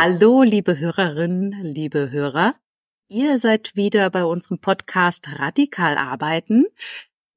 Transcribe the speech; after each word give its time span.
Hallo, 0.00 0.44
liebe 0.44 0.78
Hörerinnen, 0.78 1.50
liebe 1.60 2.12
Hörer. 2.12 2.54
Ihr 3.08 3.40
seid 3.40 3.74
wieder 3.74 4.10
bei 4.10 4.24
unserem 4.24 4.60
Podcast 4.60 5.28
Radikal 5.40 5.98
arbeiten, 5.98 6.66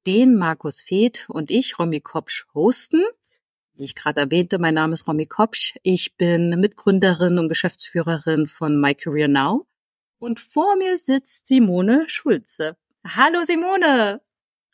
den 0.06 0.36
Markus 0.36 0.80
Feeth 0.80 1.28
und 1.28 1.50
ich, 1.50 1.80
Romy 1.80 2.00
Kopsch, 2.00 2.46
hosten. 2.54 3.02
Wie 3.74 3.82
ich 3.82 3.96
gerade 3.96 4.20
erwähnte, 4.20 4.60
mein 4.60 4.74
Name 4.74 4.94
ist 4.94 5.08
Romy 5.08 5.26
Kopsch. 5.26 5.74
Ich 5.82 6.16
bin 6.16 6.50
Mitgründerin 6.50 7.40
und 7.40 7.48
Geschäftsführerin 7.48 8.46
von 8.46 8.80
My 8.80 8.94
Career 8.94 9.26
Now. 9.26 9.66
Und 10.20 10.38
vor 10.38 10.76
mir 10.76 10.98
sitzt 10.98 11.48
Simone 11.48 12.04
Schulze. 12.06 12.76
Hallo 13.04 13.42
Simone! 13.44 14.20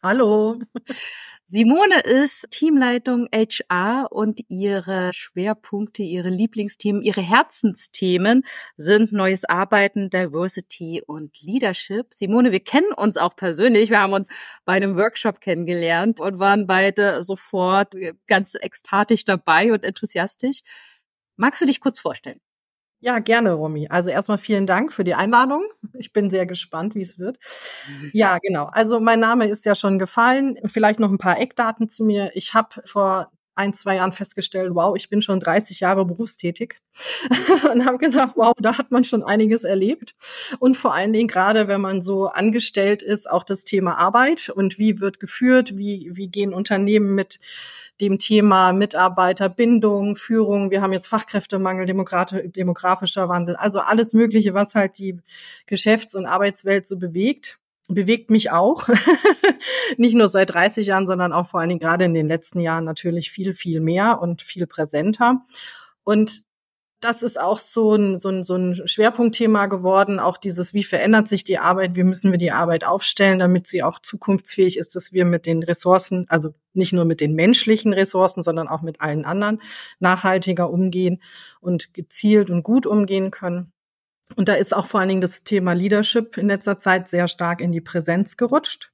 Hallo! 0.03 0.61
Simone 1.51 2.01
ist 2.01 2.51
Teamleitung 2.51 3.27
HR 3.33 4.09
und 4.11 4.39
ihre 4.49 5.15
Schwerpunkte, 5.15 6.03
ihre 6.03 6.29
Lieblingsthemen, 6.29 7.01
ihre 7.01 7.23
Herzensthemen 7.23 8.45
sind 8.77 9.13
neues 9.13 9.47
Arbeiten, 9.47 10.11
Diversity 10.11 11.03
und 11.07 11.41
Leadership. 11.41 12.13
Simone, 12.13 12.53
wir 12.53 12.61
kennen 12.61 12.93
uns 12.95 13.17
auch 13.17 13.35
persönlich. 13.35 13.89
Wir 13.89 14.01
haben 14.01 14.13
uns 14.13 14.31
bei 14.67 14.75
einem 14.75 14.99
Workshop 14.99 15.41
kennengelernt 15.41 16.21
und 16.21 16.39
waren 16.39 16.67
beide 16.67 17.23
sofort 17.23 17.95
ganz 18.27 18.55
ekstatisch 18.55 19.25
dabei 19.25 19.73
und 19.73 19.85
enthusiastisch. 19.85 20.61
Magst 21.37 21.63
du 21.63 21.67
dich 21.67 21.81
kurz 21.81 21.99
vorstellen? 21.99 22.41
Ja, 23.01 23.21
gerne, 23.21 23.53
Romy. 23.53 23.87
Also 23.89 24.11
erstmal 24.11 24.39
vielen 24.39 24.67
Dank 24.67 24.93
für 24.93 25.05
die 25.05 25.15
Einladung. 25.15 25.65
Ich 25.95 26.13
bin 26.13 26.31
sehr 26.31 26.47
gespannt, 26.47 26.97
wie 26.97 27.03
es 27.03 27.19
wird. 27.19 27.39
Ja, 28.13 28.39
genau. 28.43 28.65
Also 28.73 28.99
mein 28.99 29.21
Name 29.21 29.47
ist 29.49 29.65
ja 29.65 29.75
schon 29.77 29.99
gefallen. 29.99 30.59
Vielleicht 30.65 30.99
noch 30.99 31.11
ein 31.11 31.19
paar 31.19 31.39
Eckdaten 31.41 31.89
zu 31.89 32.05
mir. 32.05 32.33
Ich 32.35 32.55
habe 32.55 32.83
vor 32.85 33.31
ein, 33.55 33.75
zwei 33.75 33.97
Jahren 33.97 34.13
festgestellt, 34.13 34.71
wow, 34.75 34.97
ich 34.97 35.11
bin 35.11 35.21
schon 35.21 35.41
30 35.41 35.81
Jahre 35.81 36.07
berufstätig 36.07 36.77
und 37.73 37.85
habe 37.85 37.99
gesagt, 37.99 38.35
wow, 38.37 38.53
da 38.61 38.79
hat 38.79 38.93
man 38.93 39.03
schon 39.05 39.25
einiges 39.25 39.65
erlebt. 39.65 40.15
Und 40.61 40.77
vor 40.77 40.95
allen 40.95 41.13
Dingen 41.13 41.29
gerade, 41.29 41.67
wenn 41.67 41.81
man 41.81 42.01
so 42.01 42.29
angestellt 42.29 43.03
ist, 43.03 43.29
auch 43.29 43.43
das 43.43 43.65
Thema 43.65 43.99
Arbeit 43.99 44.49
und 44.49 44.79
wie 44.79 45.01
wird 45.01 45.19
geführt, 45.19 45.77
wie, 45.77 46.11
wie 46.13 46.29
gehen 46.29 46.55
Unternehmen 46.55 47.15
mit 47.17 47.41
dem 48.01 48.19
Thema 48.19 48.73
Mitarbeiterbindung, 48.73 50.17
Führung. 50.17 50.71
Wir 50.71 50.83
haben 50.83 50.93
jetzt 50.93 51.09
Fachkräftemangel, 51.09 51.87
demografischer 51.87 53.29
Wandel, 53.29 53.57
also 53.57 53.81
alles 53.81 54.13
Mögliche, 54.13 54.55
was 54.55 54.75
halt 54.75 54.99
die 54.99 55.19
Geschäfts- 55.67 56.15
und 56.15 56.27
Arbeitswelt 56.27 56.87
so 56.87 56.99
bewegt 56.99 57.59
bewegt 57.89 58.31
mich 58.31 58.51
auch. 58.51 58.87
Nicht 59.97 60.15
nur 60.15 60.29
seit 60.29 60.51
30 60.51 60.87
Jahren, 60.87 61.07
sondern 61.07 61.33
auch 61.33 61.49
vor 61.49 61.61
allen 61.61 61.71
Dingen 61.71 61.81
gerade 61.81 62.05
in 62.05 62.15
den 62.15 62.29
letzten 62.29 62.61
Jahren 62.61 62.85
natürlich 62.85 63.31
viel, 63.31 63.55
viel 63.55 63.81
mehr 63.81 64.21
und 64.21 64.43
viel 64.43 64.67
präsenter. 64.67 65.41
Und 66.05 66.43
das 67.01 67.23
ist 67.23 67.41
auch 67.41 67.59
so 67.59 67.95
ein, 67.95 68.19
so 68.19 68.29
ein, 68.29 68.43
so 68.43 68.57
ein 68.57 68.75
Schwerpunktthema 68.75 69.67
geworden, 69.67 70.19
auch 70.19 70.37
dieses, 70.37 70.75
wie 70.75 70.83
verändert 70.83 71.29
sich 71.29 71.45
die 71.45 71.59
Arbeit, 71.59 71.95
wie 71.95 72.03
müssen 72.03 72.33
wir 72.33 72.39
die 72.39 72.51
Arbeit 72.51 72.85
aufstellen, 72.85 73.39
damit 73.39 73.69
sie 73.69 73.83
auch 73.83 74.01
zukunftsfähig 74.01 74.77
ist, 74.77 74.97
dass 74.97 75.13
wir 75.13 75.25
mit 75.25 75.47
den 75.47 75.63
Ressourcen, 75.63 76.27
also 76.29 76.55
nicht 76.73 76.93
nur 76.93 77.05
mit 77.05 77.21
den 77.21 77.35
menschlichen 77.35 77.93
Ressourcen, 77.93 78.43
sondern 78.43 78.67
auch 78.67 78.83
mit 78.83 79.01
allen 79.01 79.25
anderen 79.25 79.63
nachhaltiger 80.01 80.71
umgehen 80.71 81.23
und 81.61 81.95
gezielt 81.95 82.51
und 82.51 82.65
gut 82.65 82.85
umgehen 82.85 83.31
können. 83.31 83.73
Und 84.37 84.49
da 84.49 84.55
ist 84.55 84.75
auch 84.75 84.87
vor 84.87 85.01
allen 85.01 85.09
Dingen 85.09 85.21
das 85.21 85.45
Thema 85.45 85.73
Leadership 85.73 86.37
in 86.37 86.49
letzter 86.49 86.79
Zeit 86.79 87.09
sehr 87.09 87.29
stark 87.29 87.61
in 87.61 87.73
die 87.73 87.81
Präsenz 87.81 88.37
gerutscht. 88.37 88.91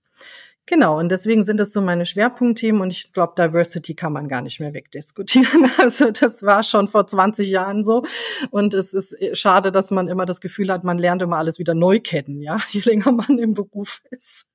Genau, 0.66 0.98
und 0.98 1.10
deswegen 1.10 1.44
sind 1.44 1.58
das 1.58 1.72
so 1.72 1.82
meine 1.82 2.06
Schwerpunktthemen 2.06 2.80
und 2.80 2.90
ich 2.90 3.12
glaube, 3.12 3.34
Diversity 3.36 3.94
kann 3.94 4.14
man 4.14 4.28
gar 4.28 4.40
nicht 4.40 4.60
mehr 4.60 4.72
wegdiskutieren. 4.72 5.70
Also 5.78 6.10
das 6.10 6.42
war 6.42 6.62
schon 6.62 6.88
vor 6.88 7.06
20 7.06 7.50
Jahren 7.50 7.84
so 7.84 8.04
und 8.50 8.72
es 8.72 8.94
ist 8.94 9.16
schade, 9.36 9.72
dass 9.72 9.90
man 9.90 10.08
immer 10.08 10.24
das 10.24 10.40
Gefühl 10.40 10.72
hat, 10.72 10.84
man 10.84 10.98
lernt 10.98 11.20
immer 11.20 11.36
alles 11.36 11.58
wieder 11.58 11.74
neu 11.74 12.00
kennen, 12.00 12.40
ja, 12.40 12.60
je 12.70 12.80
länger 12.80 13.12
man 13.12 13.38
im 13.38 13.54
Beruf 13.54 14.00
ist. 14.10 14.46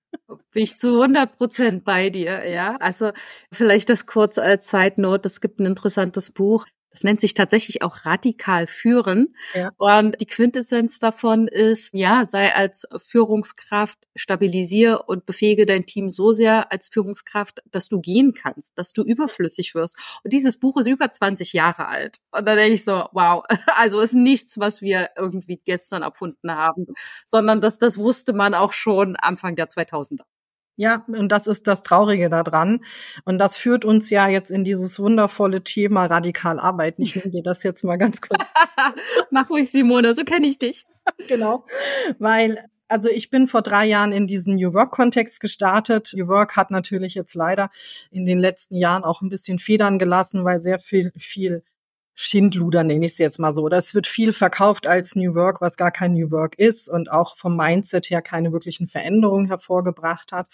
Bin 0.51 0.63
ich 0.63 0.79
zu 0.79 1.01
100 1.01 1.37
Prozent 1.37 1.83
bei 1.83 2.09
dir, 2.09 2.49
ja. 2.49 2.77
Also 2.77 3.11
vielleicht 3.51 3.91
das 3.91 4.07
kurz 4.07 4.39
als 4.39 4.73
Note. 4.95 5.27
Es 5.27 5.39
gibt 5.39 5.59
ein 5.59 5.67
interessantes 5.67 6.31
Buch, 6.31 6.65
das 6.91 7.03
nennt 7.03 7.21
sich 7.21 7.33
tatsächlich 7.33 7.81
auch 7.81 8.05
radikal 8.05 8.67
führen. 8.67 9.35
Ja. 9.53 9.71
Und 9.77 10.19
die 10.19 10.25
Quintessenz 10.25 10.99
davon 10.99 11.47
ist, 11.47 11.93
ja, 11.93 12.25
sei 12.25 12.53
als 12.53 12.87
Führungskraft, 12.97 13.99
stabilisier 14.15 15.03
und 15.07 15.25
befähige 15.25 15.65
dein 15.65 15.85
Team 15.85 16.09
so 16.09 16.33
sehr 16.33 16.71
als 16.71 16.89
Führungskraft, 16.89 17.61
dass 17.71 17.87
du 17.87 18.01
gehen 18.01 18.33
kannst, 18.33 18.71
dass 18.75 18.93
du 18.93 19.03
überflüssig 19.03 19.75
wirst. 19.75 19.95
Und 20.23 20.33
dieses 20.33 20.59
Buch 20.59 20.77
ist 20.77 20.87
über 20.87 21.11
20 21.11 21.53
Jahre 21.53 21.87
alt. 21.87 22.17
Und 22.31 22.47
da 22.47 22.55
denke 22.55 22.73
ich 22.73 22.83
so, 22.83 23.05
wow, 23.11 23.43
also 23.75 23.99
ist 23.99 24.13
nichts, 24.13 24.59
was 24.59 24.81
wir 24.81 25.09
irgendwie 25.15 25.57
gestern 25.57 26.01
erfunden 26.01 26.51
haben, 26.51 26.87
sondern 27.25 27.61
das, 27.61 27.77
das 27.77 27.97
wusste 27.97 28.33
man 28.33 28.53
auch 28.53 28.73
schon 28.73 29.15
Anfang 29.15 29.55
der 29.55 29.67
2000er. 29.67 30.23
Ja, 30.79 31.03
und 31.07 31.27
das 31.29 31.45
ist 31.45 31.67
das 31.67 31.83
Traurige 31.83 32.29
daran. 32.29 32.85
Und 33.25 33.37
das 33.37 33.57
führt 33.57 33.83
uns 33.83 34.09
ja 34.09 34.29
jetzt 34.29 34.49
in 34.49 34.63
dieses 34.63 34.97
wundervolle 34.97 35.61
Thema 35.61 36.05
radikal 36.05 36.57
arbeiten. 36.57 37.01
Ich 37.01 37.17
nehme 37.17 37.31
dir 37.31 37.43
das 37.43 37.63
jetzt 37.63 37.83
mal 37.83 37.97
ganz 37.97 38.21
kurz. 38.21 38.41
Mach 39.29 39.49
ruhig, 39.49 39.69
Simone, 39.69 40.15
so 40.15 40.23
kenne 40.23 40.47
ich 40.47 40.57
dich. 40.57 40.85
genau. 41.27 41.65
Weil 42.17 42.63
also 42.87 43.09
ich 43.09 43.29
bin 43.29 43.49
vor 43.49 43.61
drei 43.61 43.87
Jahren 43.87 44.13
in 44.13 44.25
diesen 44.25 44.55
New 44.55 44.73
Work-Kontext 44.73 45.41
gestartet. 45.41 46.13
New 46.15 46.29
Work 46.29 46.55
hat 46.55 46.71
natürlich 46.71 47.13
jetzt 47.13 47.35
leider 47.35 47.69
in 48.09 48.25
den 48.25 48.39
letzten 48.39 48.75
Jahren 48.75 49.03
auch 49.03 49.21
ein 49.21 49.27
bisschen 49.27 49.59
Federn 49.59 49.99
gelassen, 49.99 50.45
weil 50.45 50.61
sehr 50.61 50.79
viel, 50.79 51.11
viel 51.17 51.61
Schindluder 52.21 52.83
nenne 52.83 53.05
ich 53.05 53.13
es 53.13 53.17
jetzt 53.17 53.39
mal 53.39 53.53
so. 53.53 53.69
Es 53.69 53.95
wird 53.95 54.05
viel 54.05 54.33
verkauft 54.33 54.87
als 54.87 55.15
New 55.15 55.35
Work, 55.35 55.61
was 55.61 55.77
gar 55.77 55.89
kein 55.89 56.11
New 56.11 56.31
Work 56.31 56.59
ist 56.59 56.89
und 56.89 57.09
auch 57.09 57.37
vom 57.37 57.55
Mindset 57.55 58.09
her 58.09 58.21
keine 58.21 58.51
wirklichen 58.51 58.89
Veränderungen 58.89 59.47
hervorgebracht 59.47 60.33
hat. 60.33 60.47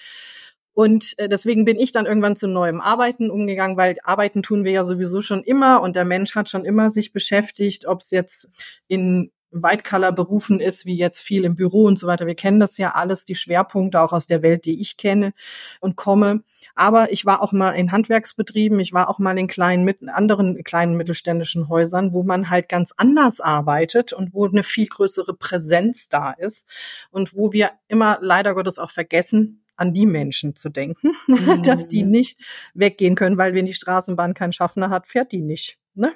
Und 0.74 1.18
äh, 1.18 1.28
deswegen 1.28 1.66
bin 1.66 1.80
ich 1.80 1.92
dann 1.92 2.06
irgendwann 2.06 2.36
zu 2.36 2.48
neuem 2.48 2.81
Arbeiten 2.81 3.31
umgegangen, 3.31 3.78
weil 3.78 3.96
Arbeiten 4.04 4.44
tun 4.44 4.64
wir 4.64 4.74
ja 4.74 4.86
sowieso 4.86 5.22
schon 5.22 5.42
immer 5.42 5.81
und 5.81 5.96
der 5.96 6.06
Mensch 6.06 6.36
hat 6.36 6.50
schon 6.50 6.66
immer 6.66 6.92
sich 6.92 7.12
beschäftigt, 7.14 7.88
ob 7.88 8.02
es 8.02 8.12
jetzt 8.12 8.52
in 8.88 9.31
White-Color-Berufen 9.64 10.60
ist, 10.60 10.86
wie 10.86 10.96
jetzt 10.96 11.22
viel 11.22 11.46
im 11.46 11.56
Büro 11.56 11.86
und 11.86 11.98
so 11.98 12.08
weiter. 12.08 12.28
Wir 12.28 12.36
kennen 12.36 12.60
das 12.60 12.78
ja 12.78 12.92
alles, 12.92 13.26
die 13.26 13.36
Schwerpunkte 13.36 14.02
auch 14.02 14.14
aus 14.14 14.28
der 14.28 14.42
Welt, 14.42 14.66
die 14.66 14.82
ich 14.82 14.98
kenne 14.98 15.34
und 15.80 15.96
komme. 15.96 16.44
Aber 16.76 17.12
ich 17.12 17.26
war 17.26 17.42
auch 17.42 17.52
mal 17.52 17.72
in 17.72 17.92
Handwerksbetrieben, 17.92 18.80
ich 18.80 18.94
war 18.94 19.10
auch 19.10 19.20
mal 19.20 19.38
in 19.38 19.48
kleinen, 19.48 19.84
mit 19.84 20.00
anderen 20.08 20.64
kleinen 20.64 20.98
mittelständischen 20.98 21.70
Häusern, 21.70 22.12
wo 22.12 22.24
man 22.24 22.50
halt 22.50 22.70
ganz 22.70 22.94
anders 22.98 23.40
arbeitet 23.40 24.14
und 24.14 24.34
wo 24.34 24.48
eine 24.48 24.64
viel 24.64 24.88
größere 24.88 25.34
Präsenz 25.34 26.10
da 26.10 26.32
ist 26.32 26.68
und 27.12 27.36
wo 27.36 27.54
wir 27.54 27.72
immer 27.88 28.18
leider 28.22 28.56
Gottes 28.56 28.80
auch 28.80 28.92
vergessen, 28.92 29.62
an 29.78 29.94
die 29.94 30.06
Menschen 30.06 30.56
zu 30.56 30.70
denken, 30.70 31.12
mhm. 31.28 31.64
dass 31.64 31.88
die 31.88 32.04
nicht 32.04 32.40
weggehen 32.74 33.16
können, 33.16 33.38
weil 33.38 33.54
wenn 33.54 33.66
die 33.66 33.74
Straßenbahn 33.74 34.34
keinen 34.34 34.54
Schaffner 34.54 34.90
hat, 34.90 35.08
fährt 35.08 35.32
die 35.32 35.42
nicht. 35.42 35.78
Ne? 35.95 36.13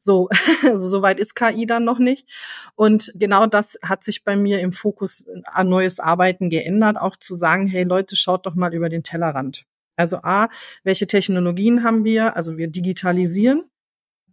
So, 0.00 0.28
also 0.62 0.88
so 0.88 1.02
weit 1.02 1.18
ist 1.18 1.34
KI 1.34 1.66
dann 1.66 1.84
noch 1.84 1.98
nicht. 1.98 2.28
Und 2.74 3.12
genau 3.14 3.46
das 3.46 3.78
hat 3.82 4.04
sich 4.04 4.24
bei 4.24 4.36
mir 4.36 4.60
im 4.60 4.72
Fokus 4.72 5.26
an 5.44 5.68
neues 5.68 6.00
Arbeiten 6.00 6.48
geändert, 6.50 6.96
auch 6.96 7.16
zu 7.16 7.34
sagen, 7.34 7.66
hey 7.66 7.84
Leute, 7.84 8.16
schaut 8.16 8.46
doch 8.46 8.54
mal 8.54 8.72
über 8.72 8.88
den 8.88 9.02
Tellerrand. 9.02 9.64
Also 9.96 10.18
A, 10.18 10.48
welche 10.84 11.06
Technologien 11.06 11.82
haben 11.82 12.04
wir? 12.04 12.36
Also 12.36 12.56
wir 12.56 12.68
digitalisieren, 12.68 13.64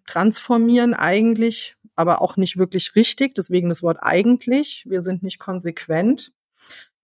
transformieren 0.05 0.93
eigentlich, 0.93 1.75
aber 1.95 2.21
auch 2.21 2.37
nicht 2.37 2.57
wirklich 2.57 2.95
richtig. 2.95 3.35
Deswegen 3.35 3.69
das 3.69 3.81
Wort 3.81 3.97
eigentlich. 4.01 4.85
Wir 4.87 5.01
sind 5.01 5.23
nicht 5.23 5.39
konsequent. 5.39 6.33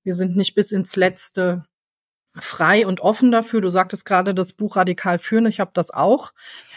Wir 0.04 0.14
sind 0.14 0.36
nicht 0.36 0.56
bis 0.56 0.72
ins 0.72 0.96
Letzte 0.96 1.66
frei 2.36 2.86
und 2.86 3.02
offen 3.02 3.32
dafür. 3.32 3.62
Du 3.62 3.70
sagtest 3.70 4.06
gerade 4.06 4.34
das 4.36 4.54
Buch 4.54 4.76
Radikal 4.76 5.20
führen. 5.20 5.48
Ich 5.48 5.60
habe 5.60 5.72
das 5.74 5.92
auch. 5.92 6.32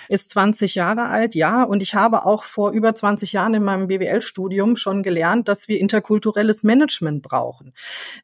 Ist 0.09 0.31
20 0.31 0.75
Jahre 0.75 1.05
alt, 1.05 1.35
ja. 1.35 1.63
Und 1.63 1.83
ich 1.83 1.95
habe 1.95 2.25
auch 2.25 2.45
vor 2.45 2.73
über 2.73 2.95
20 2.95 3.33
Jahren 3.33 3.55
in 3.55 3.63
meinem 3.63 3.87
BWL-Studium 3.87 4.77
schon 4.77 5.03
gelernt, 5.03 5.49
dass 5.49 5.69
wir 5.69 5.79
interkulturelles 5.79 6.65
Management 6.65 7.23
brauchen. 7.23 7.73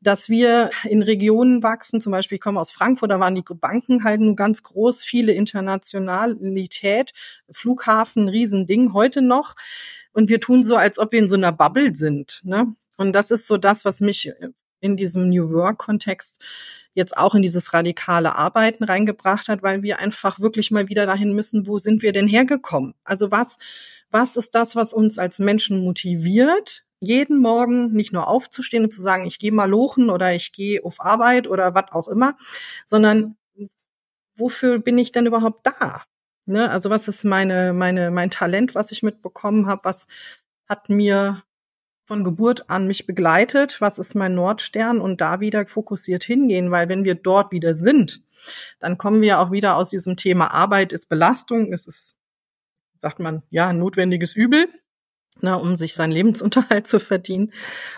Dass 0.01 0.29
wir 0.29 0.71
in 0.85 1.03
Regionen 1.03 1.63
wachsen. 1.63 2.01
Zum 2.01 2.13
Beispiel, 2.13 2.37
ich 2.37 2.43
komme 2.43 2.61
aus 2.61 2.71
Frankfurt, 2.71 3.11
da 3.11 3.21
waren 3.21 3.35
die 3.35 3.43
Banken 3.43 4.05
halt 4.05 4.21
nur 4.21 4.35
ganz 4.35 4.63
groß, 4.63 5.05
viele 5.05 5.33
Internationalität, 5.33 7.13
Flughafen, 7.51 8.29
Riesending, 8.29 8.93
heute 8.93 9.23
noch. 9.23 9.55
Und 10.13 10.29
wir 10.29 10.41
tun 10.41 10.63
so, 10.63 10.77
als 10.77 10.99
ob 10.99 11.13
wir 11.13 11.21
in 11.21 11.29
so 11.29 11.37
einer 11.37 11.53
Bubble 11.53 11.95
sind. 11.95 12.41
Ne? 12.45 12.75
Und 12.97 13.13
das 13.13 13.31
ist 13.31 13.47
so 13.47 13.57
das, 13.57 13.85
was 13.85 14.01
mich 14.01 14.33
in 14.81 14.97
diesem 14.97 15.29
New 15.29 15.51
Work-Kontext 15.51 16.41
jetzt 16.95 17.17
auch 17.17 17.35
in 17.35 17.43
dieses 17.43 17.73
radikale 17.73 18.37
Arbeiten 18.37 18.85
reingebracht 18.85 19.49
hat, 19.49 19.63
weil 19.63 19.83
wir 19.83 19.99
einfach 19.99 20.41
wirklich 20.41 20.71
mal 20.71 20.89
wieder 20.89 21.07
dahin 21.07 21.35
müssen, 21.35 21.67
wo 21.67 21.79
sind 21.79 22.03
wir 22.03 22.13
denn 22.13 22.27
hergekommen? 22.27 22.95
Also 23.05 23.31
was, 23.31 23.59
was 24.11 24.37
ist 24.37 24.55
das, 24.55 24.75
was 24.77 24.93
uns 24.93 25.19
als 25.19 25.39
Menschen 25.39 25.85
motiviert, 25.85 26.85
jeden 27.01 27.41
Morgen 27.41 27.93
nicht 27.93 28.13
nur 28.13 28.27
aufzustehen 28.27 28.85
und 28.85 28.93
zu 28.93 29.01
sagen, 29.03 29.27
ich 29.27 29.39
gehe 29.39 29.53
mal 29.53 29.71
lochen 29.71 30.11
oder 30.11 30.35
ich 30.35 30.53
gehe 30.53 30.85
auf 30.85 31.01
Arbeit 31.01 31.47
oder 31.47 31.75
was 31.75 31.93
auch 31.93 32.09
immer, 32.09 32.37
sondern 32.87 33.37
wofür 34.35 34.79
bin 34.79 34.99
ich 34.99 35.13
denn 35.13 35.27
überhaupt 35.27 35.67
da? 35.67 36.03
Ne? 36.47 36.71
Also 36.71 36.91
was 36.91 37.07
ist 37.07 37.25
meine, 37.25 37.73
meine, 37.73 38.11
mein 38.11 38.31
Talent, 38.31 38.75
was 38.75 38.91
ich 38.91 39.03
mitbekommen 39.05 39.67
habe? 39.69 39.85
Was, 39.85 40.09
hat 40.69 40.89
mir 40.89 41.43
von 42.09 42.25
Geburt 42.25 42.71
an 42.71 42.87
mich 42.87 43.07
begleitet. 43.07 43.83
Was 43.83 43.99
ist 43.99 44.15
mein 44.15 44.35
Nordstern? 44.35 44.99
Und 44.99 45.21
da 45.21 45.41
wieder 45.41 45.67
fokussiert 45.67 46.25
hingehen, 46.25 46.71
weil 46.71 46.89
wenn 46.89 47.05
wir 47.05 47.15
dort 47.15 47.53
wieder 47.53 47.75
sind, 47.75 48.23
dann 48.81 48.97
kommen 48.97 49.21
wir 49.21 49.39
auch 49.39 49.53
wieder 49.53 49.77
aus 49.77 49.91
diesem 49.91 50.17
Thema 50.17 50.51
Arbeit 50.55 50.93
ist 50.93 51.11
Belastung. 51.11 51.71
Es 51.71 51.87
ist, 51.87 52.19
sagt 52.97 53.21
man, 53.21 53.43
ja, 53.51 53.75
notwendiges 53.75 54.35
Übel, 54.35 54.69
ne, 55.43 55.59
um 55.59 55.77
sich 55.77 55.95
seinen 55.95 56.13
Lebensunterhalt 56.13 56.87
zu 56.87 56.99
verdienen. 56.99 57.53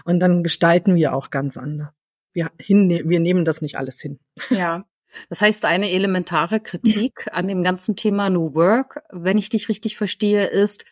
Und 0.04 0.18
dann 0.18 0.42
gestalten 0.42 0.96
wir 0.96 1.14
auch 1.14 1.30
ganz 1.30 1.56
anders. 1.56 1.90
Wir, 2.32 2.50
hin, 2.58 2.90
wir 2.90 3.20
nehmen 3.20 3.44
das 3.44 3.62
nicht 3.62 3.78
alles 3.78 4.00
hin. 4.00 4.18
Ja. 4.50 4.86
Das 5.28 5.40
heißt, 5.40 5.64
eine 5.66 5.90
elementare 5.90 6.58
Kritik 6.58 7.28
an 7.32 7.46
dem 7.46 7.62
ganzen 7.62 7.94
Thema 7.94 8.28
New 8.28 8.54
Work, 8.54 9.04
wenn 9.10 9.38
ich 9.38 9.50
dich 9.50 9.68
richtig 9.68 9.96
verstehe, 9.96 10.46
ist, 10.46 10.84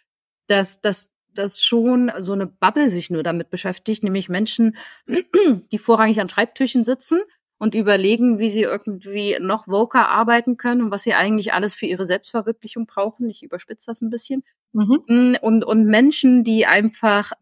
dass, 0.47 0.81
dass, 0.81 1.11
dass 1.39 1.63
schon 1.63 2.11
so 2.19 2.33
eine 2.33 2.47
Bubble 2.47 2.91
sich 2.91 3.11
nur 3.11 3.23
damit 3.23 3.51
beschäftigt, 3.51 4.03
nämlich 4.03 4.29
Menschen, 4.29 4.77
die 5.73 5.79
vorrangig 5.79 6.21
an 6.21 6.29
Schreibtischen 6.29 6.85
sitzen 6.85 7.21
und 7.59 7.75
überlegen, 7.75 8.39
wie 8.39 8.51
sie 8.51 8.63
irgendwie 8.63 9.37
noch 9.41 9.67
voker 9.67 10.09
arbeiten 10.09 10.57
können 10.57 10.83
und 10.83 10.91
was 10.91 11.03
sie 11.03 11.15
eigentlich 11.15 11.53
alles 11.53 11.75
für 11.75 11.87
ihre 11.87 12.07
Selbstverwirklichung 12.07 12.87
brauchen. 12.87 13.29
Ich 13.29 13.43
überspitze 13.43 13.91
das 13.91 14.01
ein 14.01 14.11
bisschen. 14.11 14.45
Mhm. 14.73 15.03
Mm, 15.09 15.37
und, 15.41 15.65
und 15.65 15.87
Menschen, 15.87 16.45
die 16.45 16.67
einfach 16.67 17.33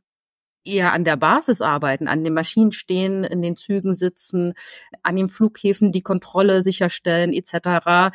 eher 0.65 0.93
an 0.93 1.05
der 1.05 1.17
Basis 1.17 1.61
arbeiten, 1.61 2.09
an 2.09 2.25
den 2.25 2.35
Maschinen 2.35 2.73
stehen, 2.73 3.25
in 3.25 3.41
den 3.41 3.57
Zügen 3.57 3.95
sitzen, 3.95 4.55
an 5.03 5.17
den 5.17 5.29
Flughäfen 5.29 5.93
die 5.93 6.03
Kontrolle 6.03 6.63
sicherstellen 6.63 7.33
etc., 7.33 8.15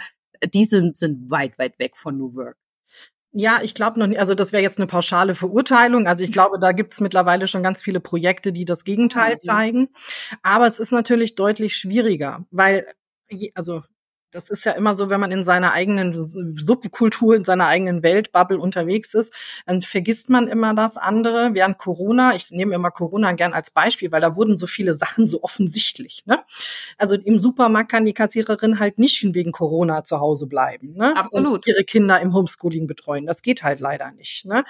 die 0.53 0.65
sind, 0.65 0.97
sind 0.97 1.29
weit, 1.29 1.59
weit 1.59 1.77
weg 1.77 1.95
von 1.95 2.17
New 2.17 2.35
Work. 2.35 2.57
Ja, 3.33 3.59
ich 3.63 3.73
glaube 3.75 3.97
noch 3.97 4.07
nicht, 4.07 4.19
also 4.19 4.35
das 4.35 4.51
wäre 4.51 4.61
jetzt 4.61 4.77
eine 4.77 4.87
pauschale 4.87 5.35
Verurteilung. 5.35 6.05
Also 6.05 6.23
ich 6.25 6.33
glaube, 6.33 6.59
da 6.59 6.73
gibt 6.73 6.91
es 6.91 6.99
mittlerweile 6.99 7.47
schon 7.47 7.63
ganz 7.63 7.81
viele 7.81 8.01
Projekte, 8.01 8.51
die 8.51 8.65
das 8.65 8.83
Gegenteil 8.83 9.37
zeigen. 9.39 9.87
Aber 10.43 10.67
es 10.67 10.79
ist 10.79 10.91
natürlich 10.91 11.35
deutlich 11.35 11.77
schwieriger, 11.77 12.45
weil, 12.51 12.85
also 13.55 13.81
das 14.31 14.49
ist 14.49 14.65
ja 14.65 14.71
immer 14.71 14.95
so, 14.95 15.09
wenn 15.09 15.19
man 15.19 15.31
in 15.31 15.43
seiner 15.43 15.73
eigenen 15.73 16.15
Subkultur, 16.57 17.35
in 17.35 17.45
seiner 17.45 17.67
eigenen 17.67 18.01
Weltbubble 18.03 18.57
unterwegs 18.59 19.13
ist, 19.13 19.33
dann 19.65 19.81
vergisst 19.81 20.29
man 20.29 20.47
immer 20.47 20.73
das 20.73 20.97
andere. 20.97 21.53
Während 21.53 21.77
Corona, 21.77 22.35
ich 22.35 22.49
nehme 22.51 22.73
immer 22.73 22.91
Corona 22.91 23.33
gern 23.33 23.53
als 23.53 23.71
Beispiel, 23.71 24.11
weil 24.11 24.21
da 24.21 24.35
wurden 24.35 24.57
so 24.57 24.67
viele 24.67 24.95
Sachen 24.95 25.27
so 25.27 25.43
offensichtlich. 25.43 26.23
Ne? 26.25 26.39
Also 26.97 27.15
im 27.15 27.39
Supermarkt 27.39 27.91
kann 27.91 28.05
die 28.05 28.13
Kassiererin 28.13 28.79
halt 28.79 28.97
nicht 28.97 29.21
wegen 29.33 29.51
Corona 29.51 30.03
zu 30.03 30.19
Hause 30.19 30.47
bleiben. 30.47 30.93
Ne? 30.93 31.15
Absolut. 31.15 31.53
Und 31.53 31.67
ihre 31.67 31.83
Kinder 31.83 32.19
im 32.21 32.33
Homeschooling 32.33 32.87
betreuen. 32.87 33.25
Das 33.25 33.41
geht 33.41 33.63
halt 33.63 33.79
leider 33.79 34.11
nicht. 34.11 34.45
Ne? 34.45 34.63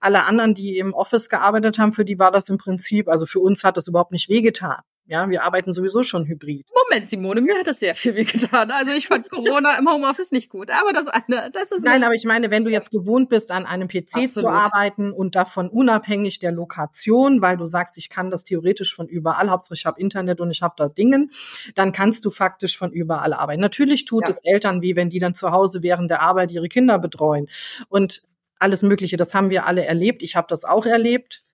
Alle 0.00 0.24
anderen, 0.24 0.54
die 0.54 0.78
im 0.78 0.94
Office 0.94 1.28
gearbeitet 1.28 1.78
haben, 1.78 1.92
für 1.92 2.04
die 2.04 2.18
war 2.18 2.30
das 2.30 2.48
im 2.48 2.58
Prinzip, 2.58 3.08
also 3.08 3.26
für 3.26 3.40
uns 3.40 3.64
hat 3.64 3.76
das 3.76 3.88
überhaupt 3.88 4.12
nicht 4.12 4.28
wehgetan. 4.28 4.82
Ja, 5.08 5.30
wir 5.30 5.42
arbeiten 5.42 5.72
sowieso 5.72 6.02
schon 6.02 6.26
hybrid. 6.26 6.66
Moment, 6.74 7.08
Simone, 7.08 7.40
mir 7.40 7.58
hat 7.58 7.66
das 7.66 7.80
sehr 7.80 7.94
viel 7.94 8.12
getan. 8.12 8.70
Also 8.70 8.92
ich 8.92 9.08
fand 9.08 9.28
Corona 9.30 9.78
im 9.78 9.88
Homeoffice 9.88 10.32
nicht 10.32 10.50
gut, 10.50 10.70
aber 10.70 10.92
das 10.92 11.08
andere, 11.08 11.50
das 11.50 11.72
ist 11.72 11.82
Nein, 11.82 12.04
aber 12.04 12.14
ich 12.14 12.26
meine, 12.26 12.50
wenn 12.50 12.62
du 12.62 12.70
jetzt 12.70 12.90
gewohnt 12.90 13.30
bist, 13.30 13.50
an 13.50 13.64
einem 13.64 13.88
PC 13.88 14.16
Absolut. 14.16 14.32
zu 14.32 14.48
arbeiten 14.48 15.10
und 15.10 15.34
davon 15.34 15.70
unabhängig 15.70 16.40
der 16.40 16.52
Lokation, 16.52 17.40
weil 17.40 17.56
du 17.56 17.64
sagst, 17.64 17.96
ich 17.96 18.10
kann 18.10 18.30
das 18.30 18.44
theoretisch 18.44 18.94
von 18.94 19.08
überall, 19.08 19.48
hauptsächlich 19.48 19.80
ich 19.80 19.86
habe 19.86 19.98
Internet 19.98 20.40
und 20.40 20.50
ich 20.50 20.60
habe 20.60 20.74
da 20.76 20.88
Dingen, 20.88 21.30
dann 21.74 21.92
kannst 21.92 22.26
du 22.26 22.30
faktisch 22.30 22.76
von 22.76 22.92
überall 22.92 23.32
arbeiten. 23.32 23.62
Natürlich 23.62 24.04
tut 24.04 24.24
ja. 24.24 24.28
es 24.28 24.40
Eltern 24.44 24.82
wie 24.82 24.94
wenn 24.94 25.08
die 25.08 25.20
dann 25.20 25.32
zu 25.32 25.52
Hause 25.52 25.82
während 25.82 26.10
der 26.10 26.20
Arbeit 26.20 26.52
ihre 26.52 26.68
Kinder 26.68 26.98
betreuen 26.98 27.48
und 27.88 28.22
alles 28.58 28.82
Mögliche, 28.82 29.16
das 29.16 29.34
haben 29.34 29.48
wir 29.48 29.66
alle 29.66 29.86
erlebt. 29.86 30.22
Ich 30.22 30.36
habe 30.36 30.48
das 30.50 30.64
auch 30.64 30.84
erlebt 30.84 31.44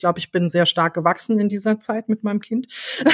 glaube, 0.00 0.18
ich 0.18 0.32
bin 0.32 0.50
sehr 0.50 0.66
stark 0.66 0.94
gewachsen 0.94 1.38
in 1.38 1.48
dieser 1.48 1.78
Zeit 1.78 2.08
mit 2.08 2.24
meinem 2.24 2.40
Kind. 2.40 2.66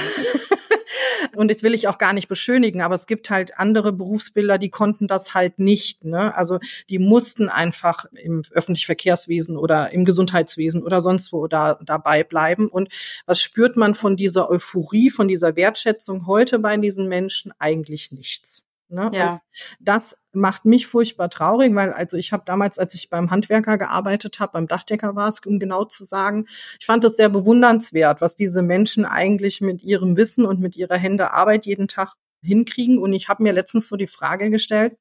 Und 1.34 1.50
jetzt 1.50 1.62
will 1.62 1.74
ich 1.74 1.88
auch 1.88 1.98
gar 1.98 2.12
nicht 2.12 2.28
beschönigen, 2.28 2.80
aber 2.80 2.94
es 2.94 3.06
gibt 3.06 3.30
halt 3.30 3.58
andere 3.58 3.92
Berufsbilder, 3.92 4.58
die 4.58 4.70
konnten 4.70 5.06
das 5.06 5.34
halt 5.34 5.58
nicht. 5.58 6.04
Ne? 6.04 6.34
Also 6.34 6.58
die 6.88 6.98
mussten 6.98 7.48
einfach 7.48 8.06
im 8.12 8.42
öffentlichen 8.50 8.86
Verkehrswesen 8.86 9.56
oder 9.56 9.92
im 9.92 10.04
Gesundheitswesen 10.04 10.82
oder 10.82 11.00
sonst 11.00 11.32
wo 11.32 11.46
da, 11.46 11.78
dabei 11.84 12.24
bleiben. 12.24 12.68
Und 12.68 12.88
was 13.26 13.40
spürt 13.40 13.76
man 13.76 13.94
von 13.94 14.16
dieser 14.16 14.50
Euphorie, 14.50 15.10
von 15.10 15.28
dieser 15.28 15.56
Wertschätzung 15.56 16.26
heute 16.26 16.58
bei 16.58 16.76
diesen 16.76 17.08
Menschen? 17.08 17.52
Eigentlich 17.58 18.12
nichts. 18.12 18.65
Ne? 18.88 19.10
Ja. 19.12 19.32
Und 19.32 19.40
das 19.80 20.22
macht 20.32 20.64
mich 20.64 20.86
furchtbar 20.86 21.28
traurig, 21.28 21.74
weil 21.74 21.92
also 21.92 22.16
ich 22.16 22.32
habe 22.32 22.44
damals, 22.46 22.78
als 22.78 22.94
ich 22.94 23.10
beim 23.10 23.30
Handwerker 23.30 23.78
gearbeitet 23.78 24.38
habe, 24.38 24.52
beim 24.52 24.68
Dachdecker 24.68 25.16
war 25.16 25.28
es, 25.28 25.40
um 25.44 25.58
genau 25.58 25.84
zu 25.84 26.04
sagen, 26.04 26.46
ich 26.78 26.86
fand 26.86 27.04
es 27.04 27.16
sehr 27.16 27.28
bewundernswert, 27.28 28.20
was 28.20 28.36
diese 28.36 28.62
Menschen 28.62 29.04
eigentlich 29.04 29.60
mit 29.60 29.82
ihrem 29.82 30.16
Wissen 30.16 30.44
und 30.44 30.60
mit 30.60 30.76
ihrer 30.76 30.96
Hände 30.96 31.32
Arbeit 31.32 31.66
jeden 31.66 31.88
Tag 31.88 32.14
hinkriegen. 32.42 32.98
Und 32.98 33.12
ich 33.12 33.28
habe 33.28 33.42
mir 33.42 33.52
letztens 33.52 33.88
so 33.88 33.96
die 33.96 34.06
Frage 34.06 34.50
gestellt, 34.50 34.96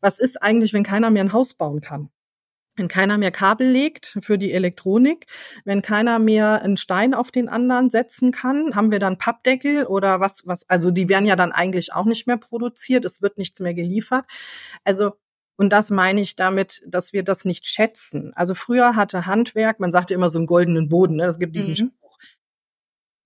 was 0.00 0.18
ist 0.18 0.42
eigentlich, 0.42 0.72
wenn 0.72 0.84
keiner 0.84 1.10
mehr 1.10 1.24
ein 1.24 1.32
Haus 1.32 1.54
bauen 1.54 1.80
kann? 1.80 2.10
Wenn 2.76 2.88
keiner 2.88 3.18
mehr 3.18 3.30
Kabel 3.30 3.68
legt 3.68 4.18
für 4.20 4.38
die 4.38 4.52
Elektronik, 4.52 5.26
wenn 5.64 5.82
keiner 5.82 6.18
mehr 6.18 6.62
einen 6.62 6.76
Stein 6.76 7.14
auf 7.14 7.30
den 7.30 7.48
anderen 7.48 7.90
setzen 7.90 8.32
kann, 8.32 8.74
haben 8.74 8.90
wir 8.90 8.98
dann 8.98 9.18
Pappdeckel 9.18 9.86
oder 9.86 10.20
was, 10.20 10.46
was, 10.46 10.68
also 10.68 10.90
die 10.90 11.08
werden 11.08 11.26
ja 11.26 11.36
dann 11.36 11.52
eigentlich 11.52 11.92
auch 11.94 12.04
nicht 12.04 12.26
mehr 12.26 12.36
produziert, 12.36 13.04
es 13.04 13.22
wird 13.22 13.38
nichts 13.38 13.60
mehr 13.60 13.74
geliefert. 13.74 14.26
Also, 14.84 15.14
und 15.56 15.70
das 15.70 15.90
meine 15.90 16.20
ich 16.20 16.36
damit, 16.36 16.82
dass 16.86 17.14
wir 17.14 17.22
das 17.22 17.46
nicht 17.46 17.66
schätzen. 17.66 18.32
Also 18.34 18.54
früher 18.54 18.94
hatte 18.94 19.24
Handwerk, 19.24 19.80
man 19.80 19.92
sagte 19.92 20.12
immer 20.12 20.28
so 20.28 20.38
einen 20.38 20.46
goldenen 20.46 20.88
Boden, 20.88 21.16
ne? 21.16 21.24
es 21.24 21.38
gibt 21.38 21.56
diesen 21.56 21.72
mhm. 21.72 21.76
Spruch. 21.76 22.18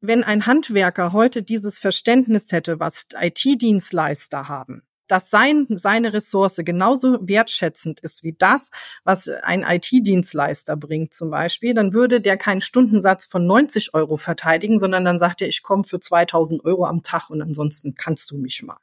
Wenn 0.00 0.24
ein 0.24 0.46
Handwerker 0.46 1.12
heute 1.12 1.42
dieses 1.42 1.78
Verständnis 1.78 2.52
hätte, 2.52 2.78
was 2.78 3.08
IT-Dienstleister 3.20 4.48
haben, 4.48 4.82
dass 5.10 5.30
sein, 5.30 5.66
seine 5.68 6.12
Ressource 6.12 6.60
genauso 6.64 7.26
wertschätzend 7.26 8.00
ist 8.00 8.22
wie 8.22 8.34
das, 8.38 8.70
was 9.04 9.28
ein 9.28 9.62
IT-Dienstleister 9.62 10.76
bringt 10.76 11.14
zum 11.14 11.30
Beispiel, 11.30 11.74
dann 11.74 11.92
würde 11.92 12.20
der 12.20 12.36
keinen 12.36 12.60
Stundensatz 12.60 13.26
von 13.26 13.46
90 13.46 13.94
Euro 13.94 14.16
verteidigen, 14.16 14.78
sondern 14.78 15.04
dann 15.04 15.18
sagt 15.18 15.42
er, 15.42 15.48
ich 15.48 15.62
komme 15.62 15.84
für 15.84 16.00
2000 16.00 16.64
Euro 16.64 16.84
am 16.84 17.02
Tag 17.02 17.30
und 17.30 17.42
ansonsten 17.42 17.94
kannst 17.94 18.30
du 18.30 18.38
mich 18.38 18.62
mal. 18.62 18.78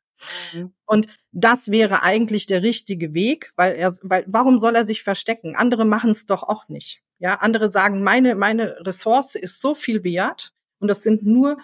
Mhm. 0.53 0.73
Und 0.85 1.07
das 1.31 1.69
wäre 1.69 2.03
eigentlich 2.03 2.47
der 2.47 2.63
richtige 2.63 3.13
Weg, 3.13 3.53
weil 3.55 3.75
er, 3.75 3.95
weil, 4.01 4.25
warum 4.27 4.59
soll 4.59 4.75
er 4.75 4.85
sich 4.85 5.03
verstecken? 5.03 5.55
Andere 5.55 5.85
machen 5.85 6.11
es 6.11 6.25
doch 6.25 6.43
auch 6.43 6.67
nicht. 6.67 7.01
Ja, 7.19 7.35
andere 7.35 7.69
sagen, 7.69 8.03
meine, 8.03 8.35
meine 8.35 8.85
Ressource 8.85 9.35
ist 9.35 9.61
so 9.61 9.73
viel 9.73 10.03
wert 10.03 10.53
und 10.79 10.87
das 10.87 11.03
sind 11.03 11.25
nur, 11.25 11.57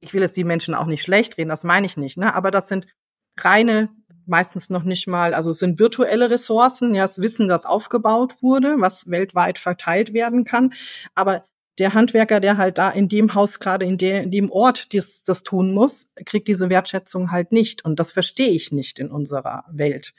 ich 0.00 0.14
will 0.14 0.22
jetzt 0.22 0.36
die 0.36 0.44
Menschen 0.44 0.74
auch 0.74 0.86
nicht 0.86 1.02
schlecht 1.02 1.36
reden, 1.36 1.48
das 1.48 1.64
meine 1.64 1.86
ich 1.86 1.96
nicht, 1.96 2.16
ne, 2.16 2.34
aber 2.34 2.50
das 2.50 2.68
sind 2.68 2.86
reine, 3.38 3.90
meistens 4.26 4.70
noch 4.70 4.84
nicht 4.84 5.06
mal, 5.06 5.34
also 5.34 5.50
es 5.50 5.58
sind 5.58 5.78
virtuelle 5.78 6.30
Ressourcen, 6.30 6.94
ja, 6.94 7.02
das 7.02 7.20
Wissen, 7.20 7.48
das 7.48 7.66
aufgebaut 7.66 8.42
wurde, 8.42 8.76
was 8.78 9.10
weltweit 9.10 9.58
verteilt 9.58 10.14
werden 10.14 10.44
kann. 10.44 10.72
Aber 11.14 11.44
der 11.78 11.94
Handwerker, 11.94 12.40
der 12.40 12.56
halt 12.56 12.78
da 12.78 12.90
in 12.90 13.08
dem 13.08 13.34
Haus 13.34 13.58
gerade 13.58 13.84
in, 13.84 13.98
in 13.98 14.30
dem 14.30 14.50
Ort 14.50 14.92
dies, 14.92 15.22
das 15.24 15.42
tun 15.42 15.72
muss, 15.72 16.10
kriegt 16.24 16.48
diese 16.48 16.70
Wertschätzung 16.70 17.32
halt 17.32 17.52
nicht. 17.52 17.84
Und 17.84 17.98
das 17.98 18.12
verstehe 18.12 18.50
ich 18.50 18.72
nicht 18.72 18.98
in 18.98 19.10
unserer 19.10 19.64
Welt. 19.70 20.14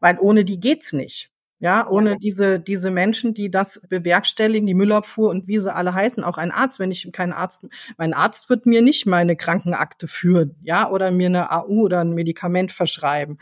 Weil 0.00 0.18
ohne 0.18 0.44
die 0.44 0.58
geht's 0.58 0.92
nicht. 0.92 1.30
Ja, 1.58 1.88
ohne 1.88 2.18
diese, 2.18 2.60
diese 2.60 2.90
Menschen, 2.90 3.32
die 3.32 3.50
das 3.50 3.86
bewerkstelligen, 3.88 4.66
die 4.66 4.74
Müllabfuhr 4.74 5.30
und 5.30 5.48
wie 5.48 5.56
sie 5.58 5.74
alle 5.74 5.94
heißen, 5.94 6.22
auch 6.22 6.36
ein 6.36 6.50
Arzt, 6.50 6.78
wenn 6.78 6.90
ich 6.90 7.10
keinen 7.12 7.32
Arzt, 7.32 7.66
mein 7.96 8.12
Arzt 8.12 8.50
wird 8.50 8.66
mir 8.66 8.82
nicht 8.82 9.06
meine 9.06 9.36
Krankenakte 9.36 10.06
führen, 10.06 10.56
ja, 10.62 10.90
oder 10.90 11.10
mir 11.10 11.28
eine 11.28 11.50
AU 11.50 11.84
oder 11.84 12.00
ein 12.00 12.12
Medikament 12.12 12.72
verschreiben. 12.72 13.38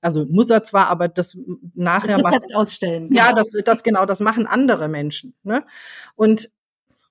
Also 0.00 0.24
muss 0.24 0.48
er 0.48 0.64
zwar, 0.64 0.88
aber 0.88 1.08
das 1.08 1.36
nachher 1.74 2.16
das 2.16 2.32
Rezept 2.32 2.54
ausstellen. 2.54 3.08
Genau. 3.08 3.20
Ja, 3.20 3.32
das, 3.34 3.52
das 3.62 3.82
genau, 3.82 4.06
das 4.06 4.20
machen 4.20 4.46
andere 4.46 4.88
Menschen, 4.88 5.34
ne? 5.42 5.66
Und, 6.14 6.50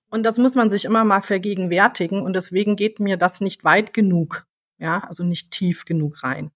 und 0.10 0.24
das 0.24 0.40
muss 0.40 0.56
man 0.56 0.72
sich 0.72 0.86
immer 0.86 1.04
mal 1.04 1.22
vergegenwärtigen 1.22 2.22
und 2.22 2.34
deswegen 2.34 2.76
geht 2.76 3.00
mir 3.00 3.18
das 3.18 3.42
nicht 3.42 3.64
weit 3.64 3.94
genug, 3.94 4.48
ja, 4.80 5.04
also 5.08 5.24
nicht 5.24 5.52
tief 5.52 5.86
genug 5.86 6.24
rein 6.24 6.50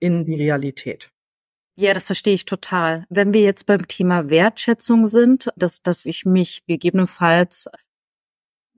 in 0.00 0.26
die 0.26 0.34
Realität. 0.34 1.10
Ja, 1.80 1.94
das 1.94 2.06
verstehe 2.06 2.34
ich 2.34 2.44
total. 2.44 3.04
Wenn 3.08 3.32
wir 3.32 3.42
jetzt 3.42 3.66
beim 3.66 3.86
Thema 3.86 4.30
Wertschätzung 4.30 5.06
sind, 5.06 5.48
dass, 5.54 5.80
dass 5.80 6.06
ich 6.06 6.24
mich 6.24 6.66
gegebenenfalls 6.66 7.68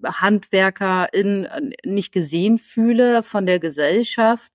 Handwerkerin 0.05 1.49
nicht 1.83 2.13
gesehen 2.13 2.59
fühle 2.59 3.23
von 3.23 3.47
der 3.47 3.59
Gesellschaft, 3.59 4.53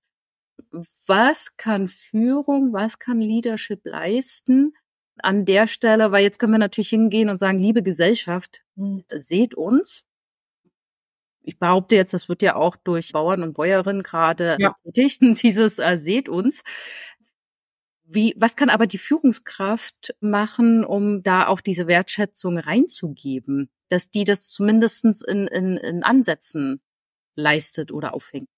was 1.08 1.56
kann 1.56 1.88
Führung, 1.88 2.72
was 2.72 3.00
kann 3.00 3.20
Leadership 3.20 3.80
leisten 3.82 4.74
an 5.16 5.44
der 5.44 5.66
Stelle? 5.66 6.12
Weil 6.12 6.22
jetzt 6.22 6.38
können 6.38 6.52
wir 6.52 6.58
natürlich 6.58 6.90
hingehen 6.90 7.28
und 7.28 7.38
sagen, 7.38 7.58
liebe 7.58 7.82
Gesellschaft, 7.82 8.62
hm. 8.76 9.02
seht 9.12 9.56
uns. 9.56 10.04
Ich 11.42 11.58
behaupte 11.58 11.96
jetzt, 11.96 12.14
das 12.14 12.28
wird 12.28 12.42
ja 12.42 12.54
auch 12.54 12.76
durch 12.76 13.12
Bauern 13.12 13.42
und 13.42 13.54
Bäuerinnen 13.54 14.04
gerade 14.04 14.56
ja. 14.60 14.76
dieses 14.84 15.80
äh, 15.80 15.96
seht 15.96 16.28
uns. 16.28 16.62
Wie, 18.08 18.34
was 18.36 18.56
kann 18.56 18.70
aber 18.70 18.86
die 18.86 18.98
Führungskraft 18.98 20.14
machen, 20.20 20.84
um 20.84 21.22
da 21.22 21.48
auch 21.48 21.60
diese 21.60 21.86
Wertschätzung 21.86 22.58
reinzugeben? 22.58 23.68
dass 23.88 24.10
die 24.10 24.24
das 24.24 24.50
zumindestens 24.50 25.22
in, 25.22 25.46
in, 25.46 25.76
in 25.76 26.02
Ansätzen 26.02 26.80
leistet 27.34 27.92
oder 27.92 28.14
aufhängt? 28.14 28.48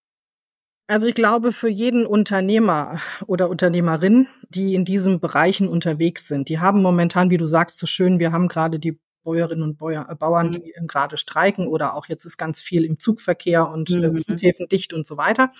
Also 0.86 1.06
ich 1.06 1.14
glaube, 1.14 1.52
für 1.52 1.68
jeden 1.68 2.06
Unternehmer 2.06 3.00
oder 3.26 3.50
Unternehmerin, 3.50 4.26
die 4.48 4.74
in 4.74 4.86
diesen 4.86 5.20
Bereichen 5.20 5.68
unterwegs 5.68 6.28
sind, 6.28 6.48
die 6.48 6.60
haben 6.60 6.80
momentan, 6.80 7.28
wie 7.28 7.36
du 7.36 7.46
sagst, 7.46 7.78
so 7.78 7.86
schön, 7.86 8.18
wir 8.18 8.32
haben 8.32 8.48
gerade 8.48 8.78
die 8.78 8.98
Bäuerinnen 9.22 9.62
und 9.62 9.76
Bäuer, 9.76 10.08
äh, 10.08 10.14
Bauern, 10.14 10.48
mhm. 10.48 10.52
die 10.52 10.72
gerade 10.86 11.18
streiken 11.18 11.66
oder 11.66 11.94
auch 11.94 12.06
jetzt 12.06 12.24
ist 12.24 12.38
ganz 12.38 12.62
viel 12.62 12.86
im 12.86 12.98
Zugverkehr 12.98 13.68
und 13.68 13.90
äh, 13.90 14.08
mhm. 14.08 14.24
Flughäfen 14.24 14.68
dicht 14.68 14.94
und 14.94 15.06
so 15.06 15.18
weiter. 15.18 15.52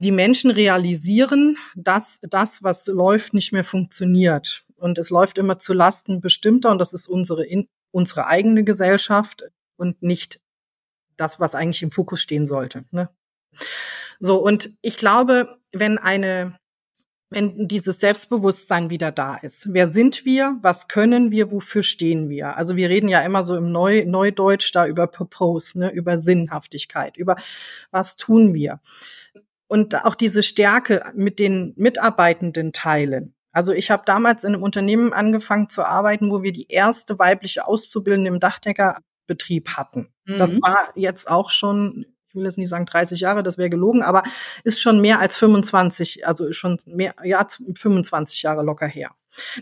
Die 0.00 0.12
Menschen 0.12 0.50
realisieren, 0.50 1.56
dass 1.74 2.20
das, 2.22 2.62
was 2.62 2.86
läuft, 2.86 3.34
nicht 3.34 3.52
mehr 3.52 3.64
funktioniert. 3.64 4.64
Und 4.76 4.98
es 4.98 5.10
läuft 5.10 5.38
immer 5.38 5.58
zu 5.58 5.72
Lasten 5.72 6.20
bestimmter 6.20 6.70
und 6.70 6.78
das 6.78 6.92
ist 6.92 7.08
unsere, 7.08 7.46
unsere 7.90 8.26
eigene 8.26 8.62
Gesellschaft 8.62 9.44
und 9.76 10.02
nicht 10.02 10.40
das, 11.16 11.40
was 11.40 11.54
eigentlich 11.54 11.82
im 11.82 11.90
Fokus 11.90 12.20
stehen 12.20 12.46
sollte. 12.46 12.84
Ne? 12.92 13.08
So, 14.20 14.36
und 14.36 14.70
ich 14.82 14.96
glaube, 14.96 15.58
wenn 15.72 15.98
eine, 15.98 16.58
wenn 17.30 17.68
dieses 17.68 18.00
Selbstbewusstsein 18.00 18.90
wieder 18.90 19.12
da 19.12 19.36
ist, 19.36 19.72
wer 19.72 19.88
sind 19.88 20.24
wir, 20.24 20.58
was 20.62 20.88
können 20.88 21.30
wir, 21.30 21.50
wofür 21.50 21.82
stehen 21.82 22.28
wir? 22.28 22.56
Also 22.56 22.76
wir 22.76 22.88
reden 22.88 23.08
ja 23.08 23.20
immer 23.20 23.44
so 23.44 23.56
im 23.56 23.70
Neu 23.70 24.04
Neudeutsch 24.06 24.74
da 24.74 24.86
über 24.86 25.06
Purpose, 25.06 25.78
ne, 25.78 25.90
über 25.90 26.18
Sinnhaftigkeit, 26.18 27.16
über 27.16 27.36
was 27.90 28.16
tun 28.16 28.54
wir. 28.54 28.80
Und 29.68 30.04
auch 30.04 30.14
diese 30.14 30.42
Stärke 30.42 31.04
mit 31.14 31.38
den 31.38 31.74
Mitarbeitenden 31.76 32.72
teilen. 32.72 33.34
Also 33.52 33.72
ich 33.72 33.90
habe 33.90 34.02
damals 34.06 34.44
in 34.44 34.54
einem 34.54 34.62
Unternehmen 34.62 35.12
angefangen 35.12 35.68
zu 35.68 35.84
arbeiten, 35.84 36.30
wo 36.30 36.42
wir 36.42 36.52
die 36.52 36.68
erste 36.68 37.18
weibliche 37.18 37.66
Auszubildende 37.66 38.28
im 38.28 38.40
Dachdeckerbetrieb 38.40 39.70
hatten. 39.70 40.08
Mhm. 40.24 40.38
Das 40.38 40.60
war 40.62 40.92
jetzt 40.94 41.30
auch 41.30 41.50
schon 41.50 42.06
ich 42.28 42.34
will 42.34 42.44
jetzt 42.44 42.58
nicht 42.58 42.68
sagen 42.68 42.86
30 42.86 43.20
Jahre, 43.20 43.42
das 43.42 43.56
wäre 43.56 43.70
gelogen, 43.70 44.02
aber 44.02 44.22
ist 44.62 44.80
schon 44.80 45.00
mehr 45.00 45.18
als 45.18 45.36
25, 45.36 46.26
also 46.26 46.52
schon 46.52 46.78
mehr, 46.84 47.14
ja, 47.24 47.44
25 47.74 48.42
Jahre 48.42 48.62
locker 48.62 48.86
her. 48.86 49.10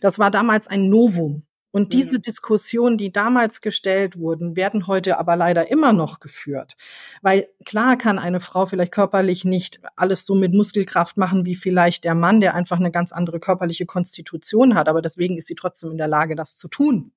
Das 0.01 0.19
war 0.19 0.31
damals 0.31 0.67
ein 0.67 0.89
Novum. 0.89 1.46
Und 1.77 1.89
mhm. 1.93 1.99
diese 1.99 2.21
Diskussionen, 2.21 2.97
die 2.97 3.13
damals 3.13 3.61
gestellt 3.61 4.19
wurden, 4.19 4.57
werden 4.57 4.87
heute 4.87 5.19
aber 5.19 5.37
leider 5.37 5.71
immer 5.71 5.93
noch 5.93 6.21
geführt. 6.21 6.75
Weil 7.21 7.49
klar 7.67 7.99
kann 7.99 8.19
eine 8.19 8.41
Frau 8.41 8.65
vielleicht 8.65 8.93
körperlich 8.93 9.45
nicht 9.45 9.81
alles 9.95 10.25
so 10.25 10.35
mit 10.35 10.55
Muskelkraft 10.55 11.19
machen 11.19 11.45
wie 11.45 11.55
vielleicht 11.55 12.05
der 12.05 12.15
Mann, 12.15 12.41
der 12.41 12.55
einfach 12.55 12.79
eine 12.79 12.91
ganz 12.91 13.13
andere 13.13 13.41
körperliche 13.41 13.85
Konstitution 13.85 14.75
hat. 14.75 14.89
Aber 14.89 15.03
deswegen 15.03 15.37
ist 15.37 15.49
sie 15.49 15.55
trotzdem 15.55 15.91
in 15.91 15.99
der 15.99 16.09
Lage, 16.09 16.35
das 16.35 16.57
zu 16.57 16.69
tun. 16.69 17.13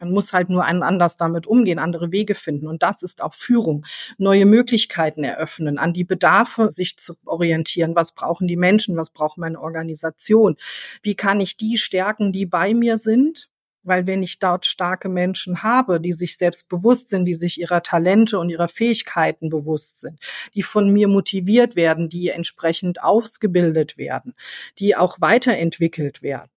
Man 0.00 0.10
muss 0.10 0.32
halt 0.32 0.48
nur 0.48 0.64
einen 0.64 0.82
anders 0.82 1.16
damit 1.16 1.46
umgehen, 1.46 1.78
andere 1.78 2.10
Wege 2.10 2.34
finden. 2.34 2.66
Und 2.66 2.82
das 2.82 3.04
ist 3.04 3.22
auch 3.22 3.34
Führung. 3.34 3.86
Neue 4.18 4.44
Möglichkeiten 4.44 5.22
eröffnen, 5.22 5.78
an 5.78 5.92
die 5.92 6.04
Bedarfe 6.04 6.68
sich 6.70 6.96
zu 6.96 7.14
orientieren. 7.26 7.94
Was 7.94 8.16
brauchen 8.16 8.48
die 8.48 8.56
Menschen? 8.56 8.96
Was 8.96 9.10
braucht 9.10 9.38
meine 9.38 9.60
Organisation? 9.60 10.56
Wie 11.00 11.14
kann 11.14 11.38
ich 11.38 11.56
die 11.56 11.78
stärken, 11.78 12.32
die 12.32 12.46
bei 12.46 12.74
mir 12.74 12.98
sind? 12.98 13.49
Weil 13.82 14.06
wenn 14.06 14.22
ich 14.22 14.38
dort 14.38 14.66
starke 14.66 15.08
Menschen 15.08 15.62
habe, 15.62 16.00
die 16.00 16.12
sich 16.12 16.36
selbst 16.36 16.68
bewusst 16.68 17.08
sind, 17.08 17.24
die 17.24 17.34
sich 17.34 17.58
ihrer 17.58 17.82
Talente 17.82 18.38
und 18.38 18.50
ihrer 18.50 18.68
Fähigkeiten 18.68 19.48
bewusst 19.48 20.00
sind, 20.00 20.18
die 20.54 20.62
von 20.62 20.92
mir 20.92 21.08
motiviert 21.08 21.76
werden, 21.76 22.08
die 22.08 22.28
entsprechend 22.28 23.02
ausgebildet 23.02 23.96
werden, 23.96 24.34
die 24.78 24.96
auch 24.96 25.20
weiterentwickelt 25.20 26.22
werden, 26.22 26.50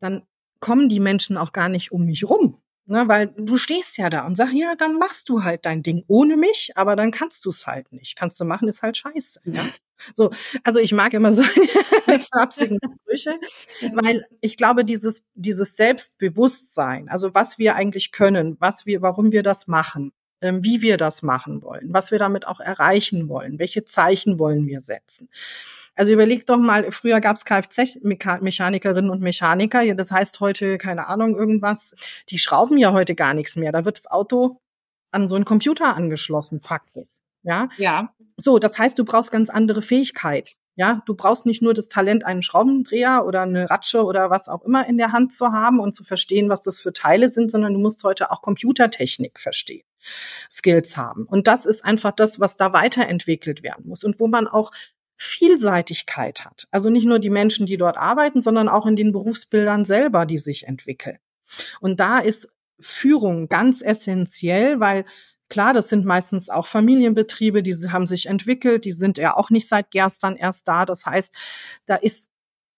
dann 0.00 0.22
kommen 0.60 0.88
die 0.88 1.00
Menschen 1.00 1.36
auch 1.36 1.52
gar 1.52 1.68
nicht 1.68 1.92
um 1.92 2.06
mich 2.06 2.28
rum. 2.28 2.60
Ne, 2.86 3.08
weil 3.08 3.28
du 3.28 3.56
stehst 3.56 3.96
ja 3.96 4.10
da 4.10 4.26
und 4.26 4.36
sag, 4.36 4.52
ja, 4.52 4.74
dann 4.76 4.98
machst 4.98 5.30
du 5.30 5.42
halt 5.42 5.64
dein 5.64 5.82
Ding 5.82 6.04
ohne 6.06 6.36
mich, 6.36 6.72
aber 6.74 6.96
dann 6.96 7.12
kannst 7.12 7.46
du 7.46 7.50
es 7.50 7.66
halt 7.66 7.90
nicht. 7.92 8.14
Kannst 8.14 8.38
du 8.40 8.44
machen, 8.44 8.68
ist 8.68 8.82
halt 8.82 8.98
scheiße. 8.98 9.40
Ja. 9.44 9.64
So, 10.14 10.30
also 10.64 10.80
ich 10.80 10.92
mag 10.92 11.14
immer 11.14 11.32
so 11.32 11.42
flapsigen 12.32 12.78
Sprüche, 12.82 13.38
weil 13.94 14.26
ich 14.42 14.58
glaube, 14.58 14.84
dieses, 14.84 15.22
dieses 15.34 15.76
Selbstbewusstsein, 15.76 17.08
also 17.08 17.32
was 17.32 17.58
wir 17.58 17.74
eigentlich 17.74 18.12
können, 18.12 18.56
was 18.60 18.84
wir, 18.84 19.00
warum 19.00 19.32
wir 19.32 19.42
das 19.42 19.66
machen, 19.66 20.12
ähm, 20.42 20.62
wie 20.62 20.82
wir 20.82 20.98
das 20.98 21.22
machen 21.22 21.62
wollen, 21.62 21.88
was 21.90 22.10
wir 22.10 22.18
damit 22.18 22.46
auch 22.46 22.60
erreichen 22.60 23.28
wollen, 23.30 23.58
welche 23.58 23.84
Zeichen 23.84 24.38
wollen 24.38 24.66
wir 24.66 24.80
setzen 24.80 25.30
also 25.96 26.12
überleg 26.12 26.46
doch 26.46 26.56
mal, 26.56 26.90
früher 26.90 27.20
gab 27.20 27.36
es 27.36 27.44
Kfz-Mechanikerinnen 27.44 29.10
und 29.10 29.20
Mechaniker, 29.20 29.94
das 29.94 30.10
heißt 30.10 30.40
heute, 30.40 30.78
keine 30.78 31.06
Ahnung, 31.06 31.36
irgendwas, 31.36 31.94
die 32.28 32.38
schrauben 32.38 32.78
ja 32.78 32.92
heute 32.92 33.14
gar 33.14 33.34
nichts 33.34 33.56
mehr. 33.56 33.72
Da 33.72 33.84
wird 33.84 33.98
das 33.98 34.10
Auto 34.10 34.60
an 35.12 35.28
so 35.28 35.36
einen 35.36 35.44
Computer 35.44 35.94
angeschlossen, 35.94 36.60
faktisch. 36.60 37.06
Ja. 37.42 37.68
Ja. 37.76 38.12
So, 38.36 38.58
das 38.58 38.76
heißt, 38.76 38.98
du 38.98 39.04
brauchst 39.04 39.30
ganz 39.30 39.50
andere 39.50 39.82
Fähigkeit. 39.82 40.56
Ja, 40.76 41.02
du 41.06 41.14
brauchst 41.14 41.46
nicht 41.46 41.62
nur 41.62 41.72
das 41.72 41.86
Talent, 41.86 42.26
einen 42.26 42.42
Schraubendreher 42.42 43.24
oder 43.26 43.42
eine 43.42 43.70
Ratsche 43.70 44.04
oder 44.04 44.30
was 44.30 44.48
auch 44.48 44.62
immer 44.62 44.88
in 44.88 44.98
der 44.98 45.12
Hand 45.12 45.32
zu 45.32 45.52
haben 45.52 45.78
und 45.78 45.94
zu 45.94 46.02
verstehen, 46.02 46.48
was 46.48 46.62
das 46.62 46.80
für 46.80 46.92
Teile 46.92 47.28
sind, 47.28 47.52
sondern 47.52 47.74
du 47.74 47.78
musst 47.78 48.02
heute 48.02 48.32
auch 48.32 48.42
Computertechnik 48.42 49.38
verstehen, 49.38 49.84
Skills 50.50 50.96
haben. 50.96 51.26
Und 51.26 51.46
das 51.46 51.64
ist 51.64 51.84
einfach 51.84 52.10
das, 52.10 52.40
was 52.40 52.56
da 52.56 52.72
weiterentwickelt 52.72 53.62
werden 53.62 53.86
muss 53.86 54.02
und 54.02 54.18
wo 54.18 54.26
man 54.26 54.48
auch 54.48 54.72
Vielseitigkeit 55.16 56.44
hat. 56.44 56.66
Also 56.70 56.90
nicht 56.90 57.06
nur 57.06 57.18
die 57.18 57.30
Menschen, 57.30 57.66
die 57.66 57.76
dort 57.76 57.96
arbeiten, 57.96 58.40
sondern 58.40 58.68
auch 58.68 58.86
in 58.86 58.96
den 58.96 59.12
Berufsbildern 59.12 59.84
selber, 59.84 60.26
die 60.26 60.38
sich 60.38 60.66
entwickeln. 60.66 61.18
Und 61.80 62.00
da 62.00 62.18
ist 62.18 62.48
Führung 62.80 63.48
ganz 63.48 63.82
essentiell, 63.82 64.80
weil 64.80 65.04
klar, 65.48 65.72
das 65.72 65.88
sind 65.88 66.04
meistens 66.04 66.48
auch 66.48 66.66
Familienbetriebe, 66.66 67.62
die 67.62 67.74
haben 67.90 68.06
sich 68.06 68.26
entwickelt, 68.26 68.84
die 68.84 68.92
sind 68.92 69.18
ja 69.18 69.36
auch 69.36 69.50
nicht 69.50 69.68
seit 69.68 69.90
gestern 69.90 70.36
erst 70.36 70.66
da. 70.66 70.84
Das 70.84 71.06
heißt, 71.06 71.34
da 71.86 71.96
ist 71.96 72.30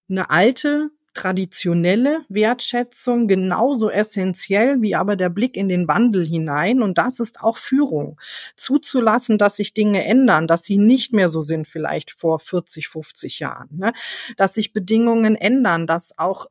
eine 0.09 0.31
alte 0.31 0.91
traditionelle 1.17 2.21
Wertschätzung 2.29 3.27
genauso 3.27 3.91
essentiell 3.91 4.83
wie 4.83 4.95
aber 4.95 5.17
der 5.17 5.31
Blick 5.31 5.57
in 5.57 5.69
den 5.69 5.89
Wandel 5.89 6.27
hinein. 6.27 6.83
Und 6.83 6.99
das 6.99 7.21
ist 7.21 7.41
auch 7.41 7.57
Führung. 7.57 8.21
Zuzulassen, 8.55 9.39
dass 9.39 9.57
sich 9.57 9.73
Dinge 9.73 10.05
ändern, 10.05 10.47
dass 10.47 10.65
sie 10.65 10.77
nicht 10.77 11.15
mehr 11.15 11.31
so 11.31 11.41
sind 11.41 11.67
vielleicht 11.67 12.11
vor 12.11 12.39
40, 12.39 12.89
50 12.89 13.41
Jahren, 13.41 13.71
ne? 13.73 13.93
dass 14.37 14.55
sich 14.55 14.75
Bedingungen 14.75 15.37
ändern, 15.37 15.87
dass 15.87 16.19
auch 16.19 16.47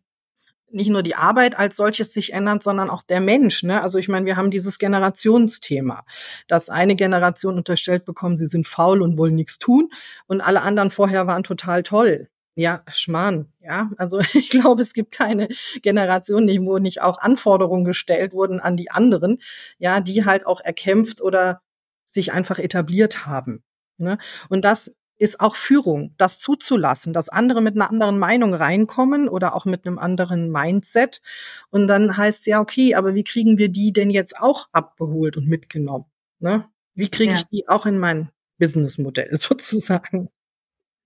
nicht 0.71 0.89
nur 0.89 1.03
die 1.03 1.15
Arbeit 1.15 1.57
als 1.57 1.77
solches 1.77 2.11
sich 2.11 2.33
ändert, 2.33 2.63
sondern 2.63 2.89
auch 2.89 3.03
der 3.03 3.21
Mensch. 3.21 3.61
Ne? 3.61 3.81
Also 3.81 3.99
ich 3.99 4.07
meine, 4.07 4.25
wir 4.25 4.35
haben 4.35 4.49
dieses 4.49 4.79
Generationsthema, 4.79 6.03
dass 6.47 6.69
eine 6.69 6.95
Generation 6.95 7.57
unterstellt 7.57 8.03
bekommen, 8.03 8.35
sie 8.35 8.47
sind 8.47 8.67
faul 8.67 9.03
und 9.03 9.17
wollen 9.17 9.35
nichts 9.35 9.59
tun 9.59 9.89
und 10.25 10.41
alle 10.41 10.63
anderen 10.63 10.89
vorher 10.89 11.27
waren 11.27 11.43
total 11.43 11.83
toll. 11.83 12.29
Ja, 12.55 12.83
Schmarrn. 12.91 13.51
Ja, 13.59 13.91
also 13.97 14.19
ich 14.33 14.49
glaube, 14.49 14.81
es 14.81 14.93
gibt 14.93 15.11
keine 15.11 15.49
Generation, 15.81 16.47
wo 16.65 16.77
nicht 16.77 17.01
auch 17.01 17.19
Anforderungen 17.19 17.85
gestellt 17.85 18.33
wurden 18.33 18.59
an 18.59 18.77
die 18.77 18.91
anderen, 18.91 19.39
ja, 19.77 19.99
die 19.99 20.25
halt 20.25 20.45
auch 20.45 20.61
erkämpft 20.61 21.21
oder 21.21 21.61
sich 22.07 22.31
einfach 22.31 22.59
etabliert 22.59 23.25
haben. 23.25 23.63
Ne? 23.97 24.17
Und 24.49 24.63
das 24.63 24.95
ist 25.17 25.39
auch 25.39 25.55
Führung, 25.55 26.13
das 26.17 26.39
zuzulassen, 26.39 27.13
dass 27.13 27.29
andere 27.29 27.61
mit 27.61 27.75
einer 27.75 27.89
anderen 27.89 28.19
Meinung 28.19 28.53
reinkommen 28.53 29.29
oder 29.29 29.55
auch 29.55 29.65
mit 29.65 29.85
einem 29.85 29.97
anderen 29.97 30.51
Mindset. 30.51 31.21
Und 31.69 31.87
dann 31.87 32.17
heißt 32.17 32.47
ja, 32.47 32.59
okay, 32.59 32.95
aber 32.95 33.15
wie 33.15 33.23
kriegen 33.23 33.57
wir 33.57 33.69
die 33.69 33.93
denn 33.93 34.09
jetzt 34.09 34.37
auch 34.37 34.67
abgeholt 34.71 35.37
und 35.37 35.47
mitgenommen? 35.47 36.05
Ne? 36.39 36.65
Wie 36.95 37.09
kriege 37.09 37.33
ja. 37.33 37.37
ich 37.37 37.45
die 37.45 37.67
auch 37.67 37.85
in 37.85 37.97
mein 37.97 38.29
Businessmodell 38.57 39.29
sozusagen? 39.37 40.29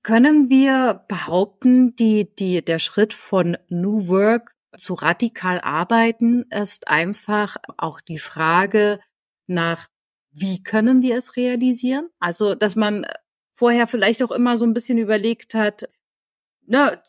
Können 0.04 0.50
wir 0.50 1.06
behaupten, 1.08 1.96
die, 1.96 2.34
die, 2.34 2.64
der 2.64 2.80
Schritt 2.80 3.14
von 3.14 3.58
New 3.68 4.08
Work 4.08 4.56
zu 4.78 4.94
radikal 4.94 5.60
arbeiten 5.60 6.44
ist 6.52 6.88
einfach 6.88 7.58
auch 7.78 8.00
die 8.02 8.20
Frage 8.20 9.00
nach, 9.48 9.88
wie 10.32 10.64
können 10.64 11.02
wir 11.02 11.18
es 11.18 11.36
realisieren? 11.36 12.10
Also, 12.20 12.56
dass 12.56 12.76
man 12.76 13.06
vorher 13.54 13.88
vielleicht 13.88 14.24
auch 14.24 14.32
immer 14.32 14.58
so 14.58 14.66
ein 14.66 14.74
bisschen 14.74 14.98
überlegt 14.98 15.54
hat, 15.54 15.90
ne, 16.66 17.02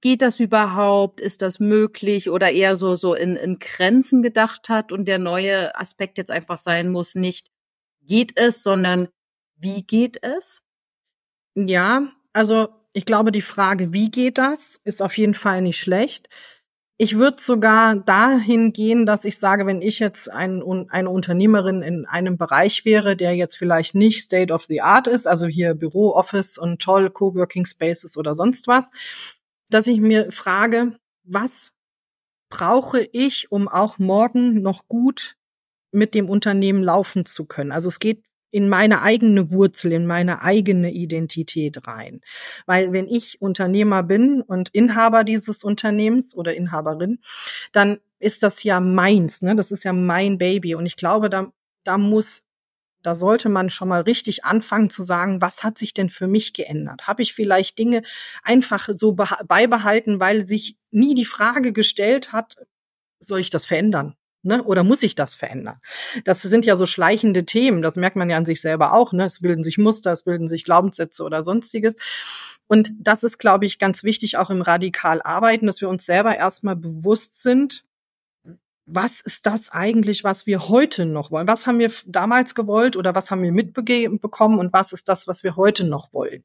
geht 0.00 0.22
das 0.22 0.40
überhaupt? 0.40 1.20
Ist 1.20 1.42
das 1.42 1.58
möglich? 1.58 2.30
Oder 2.30 2.52
eher 2.52 2.76
so, 2.76 2.96
so 2.96 3.14
in, 3.14 3.36
in 3.36 3.58
Grenzen 3.58 4.22
gedacht 4.22 4.68
hat 4.68 4.92
und 4.92 5.06
der 5.06 5.18
neue 5.18 5.74
Aspekt 5.76 6.18
jetzt 6.18 6.30
einfach 6.30 6.58
sein 6.58 6.90
muss, 6.90 7.14
nicht 7.14 7.50
geht 8.02 8.38
es, 8.38 8.62
sondern 8.62 9.08
wie 9.56 9.82
geht 9.84 10.22
es? 10.22 10.62
Ja, 11.54 12.08
also 12.32 12.68
ich 12.92 13.04
glaube, 13.04 13.32
die 13.32 13.42
Frage, 13.42 13.92
wie 13.92 14.10
geht 14.10 14.38
das, 14.38 14.80
ist 14.84 15.02
auf 15.02 15.16
jeden 15.16 15.34
Fall 15.34 15.62
nicht 15.62 15.78
schlecht. 15.78 16.28
Ich 16.96 17.16
würde 17.16 17.40
sogar 17.40 17.96
dahin 17.96 18.72
gehen, 18.72 19.06
dass 19.06 19.24
ich 19.24 19.38
sage, 19.38 19.64
wenn 19.64 19.80
ich 19.80 20.00
jetzt 20.00 20.30
ein, 20.30 20.62
eine 20.90 21.08
Unternehmerin 21.08 21.82
in 21.82 22.04
einem 22.04 22.36
Bereich 22.36 22.84
wäre, 22.84 23.16
der 23.16 23.34
jetzt 23.34 23.56
vielleicht 23.56 23.94
nicht 23.94 24.20
State 24.22 24.52
of 24.52 24.64
the 24.64 24.82
Art 24.82 25.06
ist, 25.06 25.26
also 25.26 25.46
hier 25.46 25.74
Büro, 25.74 26.10
Office 26.10 26.58
und 26.58 26.82
toll 26.82 27.08
Coworking 27.08 27.64
Spaces 27.64 28.18
oder 28.18 28.34
sonst 28.34 28.66
was, 28.68 28.90
dass 29.70 29.86
ich 29.86 30.00
mir 30.00 30.30
frage, 30.30 30.98
was 31.22 31.74
brauche 32.50 33.00
ich, 33.00 33.50
um 33.50 33.68
auch 33.68 33.98
morgen 33.98 34.60
noch 34.60 34.86
gut 34.88 35.36
mit 35.92 36.14
dem 36.14 36.28
Unternehmen 36.28 36.82
laufen 36.82 37.24
zu 37.24 37.46
können. 37.46 37.72
Also 37.72 37.88
es 37.88 37.98
geht 37.98 38.24
in 38.50 38.68
meine 38.68 39.02
eigene 39.02 39.50
Wurzel, 39.50 39.92
in 39.92 40.06
meine 40.06 40.42
eigene 40.42 40.90
Identität 40.92 41.86
rein. 41.86 42.20
Weil 42.66 42.92
wenn 42.92 43.08
ich 43.08 43.40
Unternehmer 43.40 44.02
bin 44.02 44.42
und 44.42 44.68
Inhaber 44.70 45.24
dieses 45.24 45.64
Unternehmens 45.64 46.34
oder 46.36 46.54
Inhaberin, 46.54 47.20
dann 47.72 47.98
ist 48.18 48.42
das 48.42 48.62
ja 48.62 48.80
meins, 48.80 49.42
ne? 49.42 49.56
Das 49.56 49.70
ist 49.70 49.84
ja 49.84 49.92
mein 49.92 50.38
Baby. 50.38 50.74
Und 50.74 50.86
ich 50.86 50.96
glaube, 50.96 51.30
da, 51.30 51.52
da 51.84 51.96
muss, 51.96 52.46
da 53.02 53.14
sollte 53.14 53.48
man 53.48 53.70
schon 53.70 53.88
mal 53.88 54.02
richtig 54.02 54.44
anfangen 54.44 54.90
zu 54.90 55.02
sagen, 55.02 55.40
was 55.40 55.64
hat 55.64 55.78
sich 55.78 55.94
denn 55.94 56.10
für 56.10 56.28
mich 56.28 56.52
geändert? 56.52 57.06
Habe 57.06 57.22
ich 57.22 57.32
vielleicht 57.32 57.78
Dinge 57.78 58.02
einfach 58.42 58.88
so 58.94 59.12
beibehalten, 59.14 60.20
weil 60.20 60.44
sich 60.44 60.76
nie 60.90 61.14
die 61.14 61.24
Frage 61.24 61.72
gestellt 61.72 62.32
hat, 62.32 62.56
soll 63.20 63.40
ich 63.40 63.50
das 63.50 63.64
verändern? 63.64 64.16
Ne? 64.42 64.62
Oder 64.62 64.84
muss 64.84 65.02
ich 65.02 65.14
das 65.14 65.34
verändern? 65.34 65.80
Das 66.24 66.42
sind 66.42 66.64
ja 66.64 66.76
so 66.76 66.86
schleichende 66.86 67.44
Themen, 67.44 67.82
das 67.82 67.96
merkt 67.96 68.16
man 68.16 68.30
ja 68.30 68.36
an 68.36 68.46
sich 68.46 68.60
selber 68.60 68.94
auch. 68.94 69.12
Ne? 69.12 69.24
Es 69.26 69.40
bilden 69.40 69.64
sich 69.64 69.76
Muster, 69.76 70.12
es 70.12 70.22
bilden 70.22 70.48
sich 70.48 70.64
Glaubenssätze 70.64 71.24
oder 71.24 71.42
sonstiges. 71.42 71.96
Und 72.66 72.92
das 72.98 73.22
ist, 73.22 73.38
glaube 73.38 73.66
ich, 73.66 73.78
ganz 73.78 74.04
wichtig, 74.04 74.38
auch 74.38 74.48
im 74.48 74.62
radikal 74.62 75.20
Arbeiten, 75.22 75.66
dass 75.66 75.80
wir 75.80 75.88
uns 75.88 76.06
selber 76.06 76.36
erstmal 76.36 76.76
bewusst 76.76 77.42
sind, 77.42 77.84
was 78.92 79.20
ist 79.20 79.46
das 79.46 79.70
eigentlich, 79.70 80.24
was 80.24 80.46
wir 80.46 80.68
heute 80.68 81.06
noch 81.06 81.30
wollen? 81.30 81.46
Was 81.46 81.66
haben 81.66 81.78
wir 81.78 81.92
damals 82.06 82.54
gewollt 82.54 82.96
oder 82.96 83.14
was 83.14 83.30
haben 83.30 83.42
wir 83.42 83.52
mitbekommen 83.52 84.58
und 84.58 84.72
was 84.72 84.92
ist 84.92 85.08
das, 85.08 85.28
was 85.28 85.44
wir 85.44 85.56
heute 85.56 85.84
noch 85.84 86.12
wollen? 86.12 86.44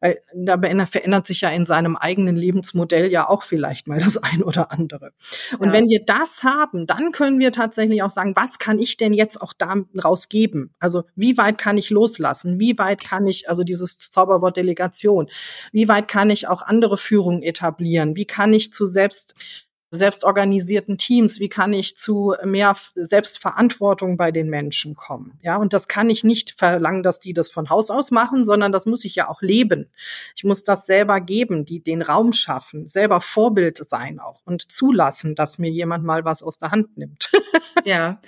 Weil 0.00 0.18
da 0.34 0.58
verändert 0.86 1.26
sich 1.26 1.40
ja 1.40 1.48
in 1.50 1.64
seinem 1.64 1.96
eigenen 1.96 2.36
Lebensmodell 2.36 3.10
ja 3.10 3.28
auch 3.28 3.42
vielleicht 3.42 3.86
mal 3.86 4.00
das 4.00 4.16
ein 4.22 4.42
oder 4.42 4.70
andere. 4.70 5.12
Und 5.58 5.68
ja. 5.68 5.72
wenn 5.72 5.88
wir 5.88 6.04
das 6.04 6.42
haben, 6.42 6.86
dann 6.86 7.12
können 7.12 7.38
wir 7.38 7.52
tatsächlich 7.52 8.02
auch 8.02 8.10
sagen, 8.10 8.36
was 8.36 8.58
kann 8.58 8.78
ich 8.78 8.96
denn 8.96 9.12
jetzt 9.12 9.40
auch 9.40 9.52
daraus 9.52 10.28
geben? 10.28 10.74
Also 10.78 11.04
wie 11.14 11.36
weit 11.38 11.58
kann 11.58 11.78
ich 11.78 11.90
loslassen? 11.90 12.58
Wie 12.58 12.76
weit 12.78 13.02
kann 13.02 13.26
ich, 13.26 13.48
also 13.48 13.64
dieses 13.64 13.98
Zauberwort 13.98 14.56
Delegation, 14.56 15.28
wie 15.72 15.88
weit 15.88 16.08
kann 16.08 16.30
ich 16.30 16.48
auch 16.48 16.62
andere 16.62 16.98
Führungen 16.98 17.42
etablieren? 17.42 18.16
Wie 18.16 18.26
kann 18.26 18.52
ich 18.52 18.72
zu 18.72 18.86
selbst 18.86 19.34
selbstorganisierten 19.94 20.98
Teams, 20.98 21.40
wie 21.40 21.48
kann 21.48 21.72
ich 21.72 21.96
zu 21.96 22.34
mehr 22.44 22.76
Selbstverantwortung 22.94 24.16
bei 24.16 24.32
den 24.32 24.48
Menschen 24.48 24.94
kommen? 24.94 25.38
Ja, 25.42 25.56
und 25.56 25.72
das 25.72 25.88
kann 25.88 26.10
ich 26.10 26.24
nicht 26.24 26.52
verlangen, 26.52 27.02
dass 27.02 27.20
die 27.20 27.32
das 27.32 27.50
von 27.50 27.70
Haus 27.70 27.90
aus 27.90 28.10
machen, 28.10 28.44
sondern 28.44 28.72
das 28.72 28.86
muss 28.86 29.04
ich 29.04 29.14
ja 29.14 29.28
auch 29.28 29.42
leben. 29.42 29.90
Ich 30.36 30.44
muss 30.44 30.64
das 30.64 30.86
selber 30.86 31.20
geben, 31.20 31.64
die 31.64 31.80
den 31.80 32.02
Raum 32.02 32.32
schaffen, 32.32 32.88
selber 32.88 33.20
Vorbild 33.20 33.82
sein 33.88 34.20
auch 34.20 34.42
und 34.44 34.70
zulassen, 34.70 35.34
dass 35.34 35.58
mir 35.58 35.70
jemand 35.70 36.04
mal 36.04 36.24
was 36.24 36.42
aus 36.42 36.58
der 36.58 36.70
Hand 36.70 36.96
nimmt. 36.96 37.30
ja. 37.84 38.20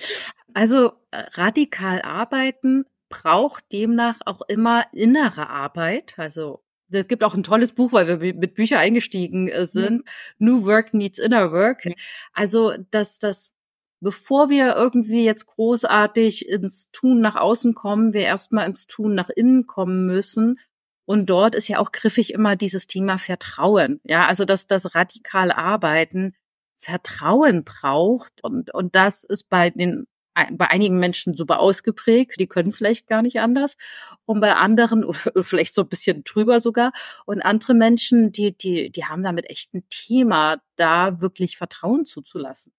Also 0.55 0.93
äh, 1.11 1.25
radikal 1.35 2.01
arbeiten 2.03 2.85
braucht 3.09 3.73
demnach 3.73 4.19
auch 4.25 4.43
immer 4.49 4.85
innere 4.93 5.49
Arbeit, 5.49 6.15
also 6.19 6.63
es 6.91 7.09
gibt 7.09 7.25
auch 7.25 7.35
ein 7.35 7.43
tolles 7.43 7.73
Buch, 7.73 7.93
weil 7.93 8.21
wir 8.21 8.35
mit 8.35 8.55
Büchern 8.55 8.79
eingestiegen 8.79 9.49
äh, 9.49 9.67
sind. 9.67 10.03
Ja. 10.07 10.13
New 10.39 10.65
Work 10.65 10.95
Needs 10.95 11.19
Inner 11.19 11.53
Work. 11.53 11.85
Also, 12.33 12.73
dass 12.91 13.19
das 13.19 13.57
bevor 14.01 14.51
wir 14.51 14.77
irgendwie 14.77 15.25
jetzt 15.25 15.47
großartig 15.47 16.49
ins 16.49 16.91
Tun 16.91 17.21
nach 17.21 17.37
außen 17.37 17.75
kommen, 17.75 18.13
wir 18.13 18.23
erstmal 18.23 18.67
ins 18.67 18.87
Tun 18.87 19.15
nach 19.15 19.31
innen 19.31 19.67
kommen 19.67 20.07
müssen. 20.07 20.59
Und 21.07 21.31
dort 21.31 21.55
ist 21.55 21.69
ja 21.69 21.79
auch 21.79 21.93
griffig 21.93 22.33
immer 22.33 22.57
dieses 22.57 22.87
Thema 22.87 23.19
Vertrauen. 23.19 24.01
Ja, 24.05 24.27
also 24.27 24.45
dass 24.45 24.67
das 24.67 24.95
radikal 24.95 25.51
Arbeiten 25.53 26.35
Vertrauen 26.79 27.65
braucht. 27.65 28.43
Und, 28.43 28.75
und 28.75 28.95
das 28.97 29.25
ist 29.25 29.49
bei 29.49 29.71
den 29.71 30.07
bei 30.53 30.69
einigen 30.69 30.99
Menschen 30.99 31.35
super 31.35 31.61
ausgeprägt, 31.61 32.39
die 32.39 32.47
können 32.47 32.73
vielleicht 32.73 33.07
gar 33.07 33.23
nicht 33.23 33.41
anders. 33.41 33.77
Und 34.25 34.41
bei 34.41 34.55
anderen, 34.55 35.07
vielleicht 35.43 35.75
so 35.75 35.83
ein 35.83 35.89
bisschen 35.89 36.25
drüber 36.25 36.61
sogar. 36.61 36.93
Und 37.25 37.43
andere 37.43 37.75
Menschen, 37.75 38.33
die, 38.33 38.57
die, 38.57 38.91
die 38.91 39.05
haben 39.05 39.23
damit 39.23 39.49
echt 39.49 39.75
ein 39.75 39.85
Thema, 39.89 40.59
da 40.77 41.21
wirklich 41.21 41.57
Vertrauen 41.57 42.05
zuzulassen. 42.05 42.73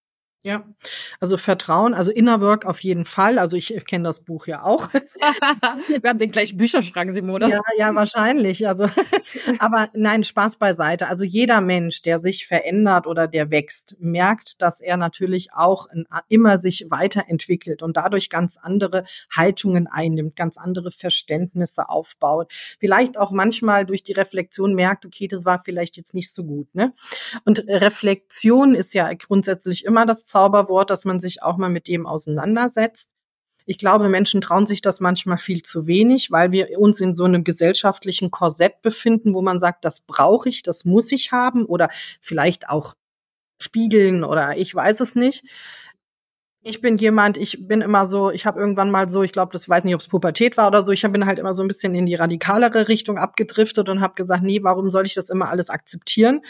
Ja, 0.48 0.64
also 1.20 1.36
Vertrauen, 1.36 1.94
also 1.94 2.10
Inner 2.10 2.40
Work 2.40 2.64
auf 2.64 2.80
jeden 2.80 3.04
Fall. 3.04 3.38
Also 3.38 3.58
ich 3.58 3.84
kenne 3.86 4.06
das 4.06 4.24
Buch 4.24 4.48
ja 4.48 4.64
auch. 4.64 4.94
Wir 6.02 6.10
haben 6.10 6.20
den 6.20 6.32
gleichen 6.32 6.56
Bücherschrank, 6.56 7.12
Simone. 7.12 7.50
Ja, 7.50 7.60
ja, 7.78 7.94
wahrscheinlich. 7.94 8.66
Also, 8.66 8.88
aber 9.60 9.90
nein, 9.94 10.24
Spaß 10.24 10.56
beiseite. 10.56 11.10
Also 11.10 11.26
jeder 11.26 11.60
Mensch, 11.60 12.02
der 12.02 12.20
sich 12.20 12.48
verändert 12.48 13.08
oder 13.08 13.28
der 13.28 13.52
wächst, 13.52 13.98
merkt, 14.00 14.62
dass 14.62 14.80
er 14.80 14.96
natürlich 14.96 15.50
auch 15.52 15.88
immer 16.30 16.58
sich 16.58 16.86
weiterentwickelt 16.90 17.84
und 17.84 17.98
dadurch 17.98 18.30
ganz 18.30 18.56
andere 18.56 19.04
Haltungen 19.30 19.88
einnimmt, 19.88 20.38
ganz 20.38 20.58
andere 20.58 20.92
Verständnisse 20.92 21.90
aufbaut. 21.90 22.54
Vielleicht 22.80 23.18
auch 23.18 23.32
manchmal 23.32 23.86
durch 23.86 24.02
die 24.02 24.14
Reflexion 24.14 24.76
merkt, 24.76 25.06
okay, 25.06 25.28
das 25.28 25.44
war 25.44 25.62
vielleicht 25.62 25.98
jetzt 25.98 26.14
nicht 26.14 26.32
so 26.32 26.46
gut. 26.46 26.74
Ne? 26.74 26.94
Und 27.44 27.66
Reflexion 27.68 28.76
ist 28.76 28.94
ja 28.94 29.12
grundsätzlich 29.12 29.84
immer 29.84 30.06
das 30.06 30.26
Zauberwort, 30.38 30.92
dass 30.92 31.04
man 31.04 31.20
sich 31.20 31.42
auch 31.42 31.58
mal 31.58 31.70
mit 31.70 31.88
dem 31.88 32.06
auseinandersetzt. 32.06 33.10
Ich 33.66 33.80
glaube, 33.80 34.08
Menschen 34.08 34.40
trauen 34.40 34.68
sich 34.68 34.82
das 34.84 35.00
manchmal 35.00 35.40
viel 35.40 35.64
zu 35.64 35.88
wenig, 35.88 36.30
weil 36.30 36.52
wir 36.52 36.78
uns 36.78 37.02
in 37.02 37.16
so 37.16 37.24
einem 37.24 37.44
gesellschaftlichen 37.44 38.30
Korsett 38.30 38.84
befinden, 38.84 39.34
wo 39.34 39.42
man 39.42 39.60
sagt, 39.60 39.84
das 39.84 40.00
brauche 40.00 40.48
ich, 40.48 40.62
das 40.62 40.86
muss 40.86 41.12
ich 41.12 41.32
haben 41.32 41.66
oder 41.66 41.90
vielleicht 42.22 42.70
auch 42.70 42.94
spiegeln 43.60 44.24
oder 44.24 44.56
ich 44.58 44.74
weiß 44.76 45.00
es 45.00 45.16
nicht 45.16 45.44
ich 46.68 46.82
bin 46.82 46.98
jemand, 46.98 47.38
ich 47.38 47.68
bin 47.68 47.82
immer 47.82 48.06
so, 48.06 48.30
ich 48.30 48.46
habe 48.46 48.60
irgendwann 48.60 48.92
mal 48.92 49.08
so, 49.08 49.24
ich 49.24 49.32
glaube, 49.32 49.54
das 49.54 49.70
weiß 49.70 49.86
nicht, 49.86 49.96
ob 49.96 50.02
es 50.02 50.08
Pubertät 50.08 50.58
war 50.58 50.68
oder 50.68 50.82
so, 50.82 50.92
ich 50.92 51.02
bin 51.02 51.26
halt 51.26 51.40
immer 51.40 51.54
so 51.54 51.64
ein 51.64 51.68
bisschen 51.68 51.96
in 51.96 52.06
die 52.06 52.16
radikalere 52.16 52.90
Richtung 52.90 53.18
abgedriftet 53.18 53.88
und 53.88 54.02
habe 54.02 54.16
gesagt, 54.16 54.44
nee, 54.44 54.60
warum 54.64 54.90
soll 54.90 55.06
ich 55.06 55.14
das 55.14 55.30
immer 55.30 55.50
alles 55.50 55.70
akzeptieren? 55.70 56.42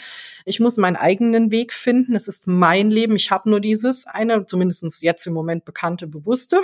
Ich 0.44 0.60
muss 0.60 0.76
meinen 0.76 0.96
eigenen 0.96 1.50
Weg 1.50 1.72
finden. 1.72 2.16
Es 2.16 2.26
ist 2.26 2.46
mein 2.46 2.90
Leben. 2.90 3.16
Ich 3.16 3.30
habe 3.30 3.48
nur 3.50 3.60
dieses 3.60 4.06
eine, 4.06 4.46
zumindest 4.46 5.02
jetzt 5.02 5.26
im 5.26 5.34
Moment 5.34 5.64
bekannte, 5.64 6.06
bewusste. 6.06 6.60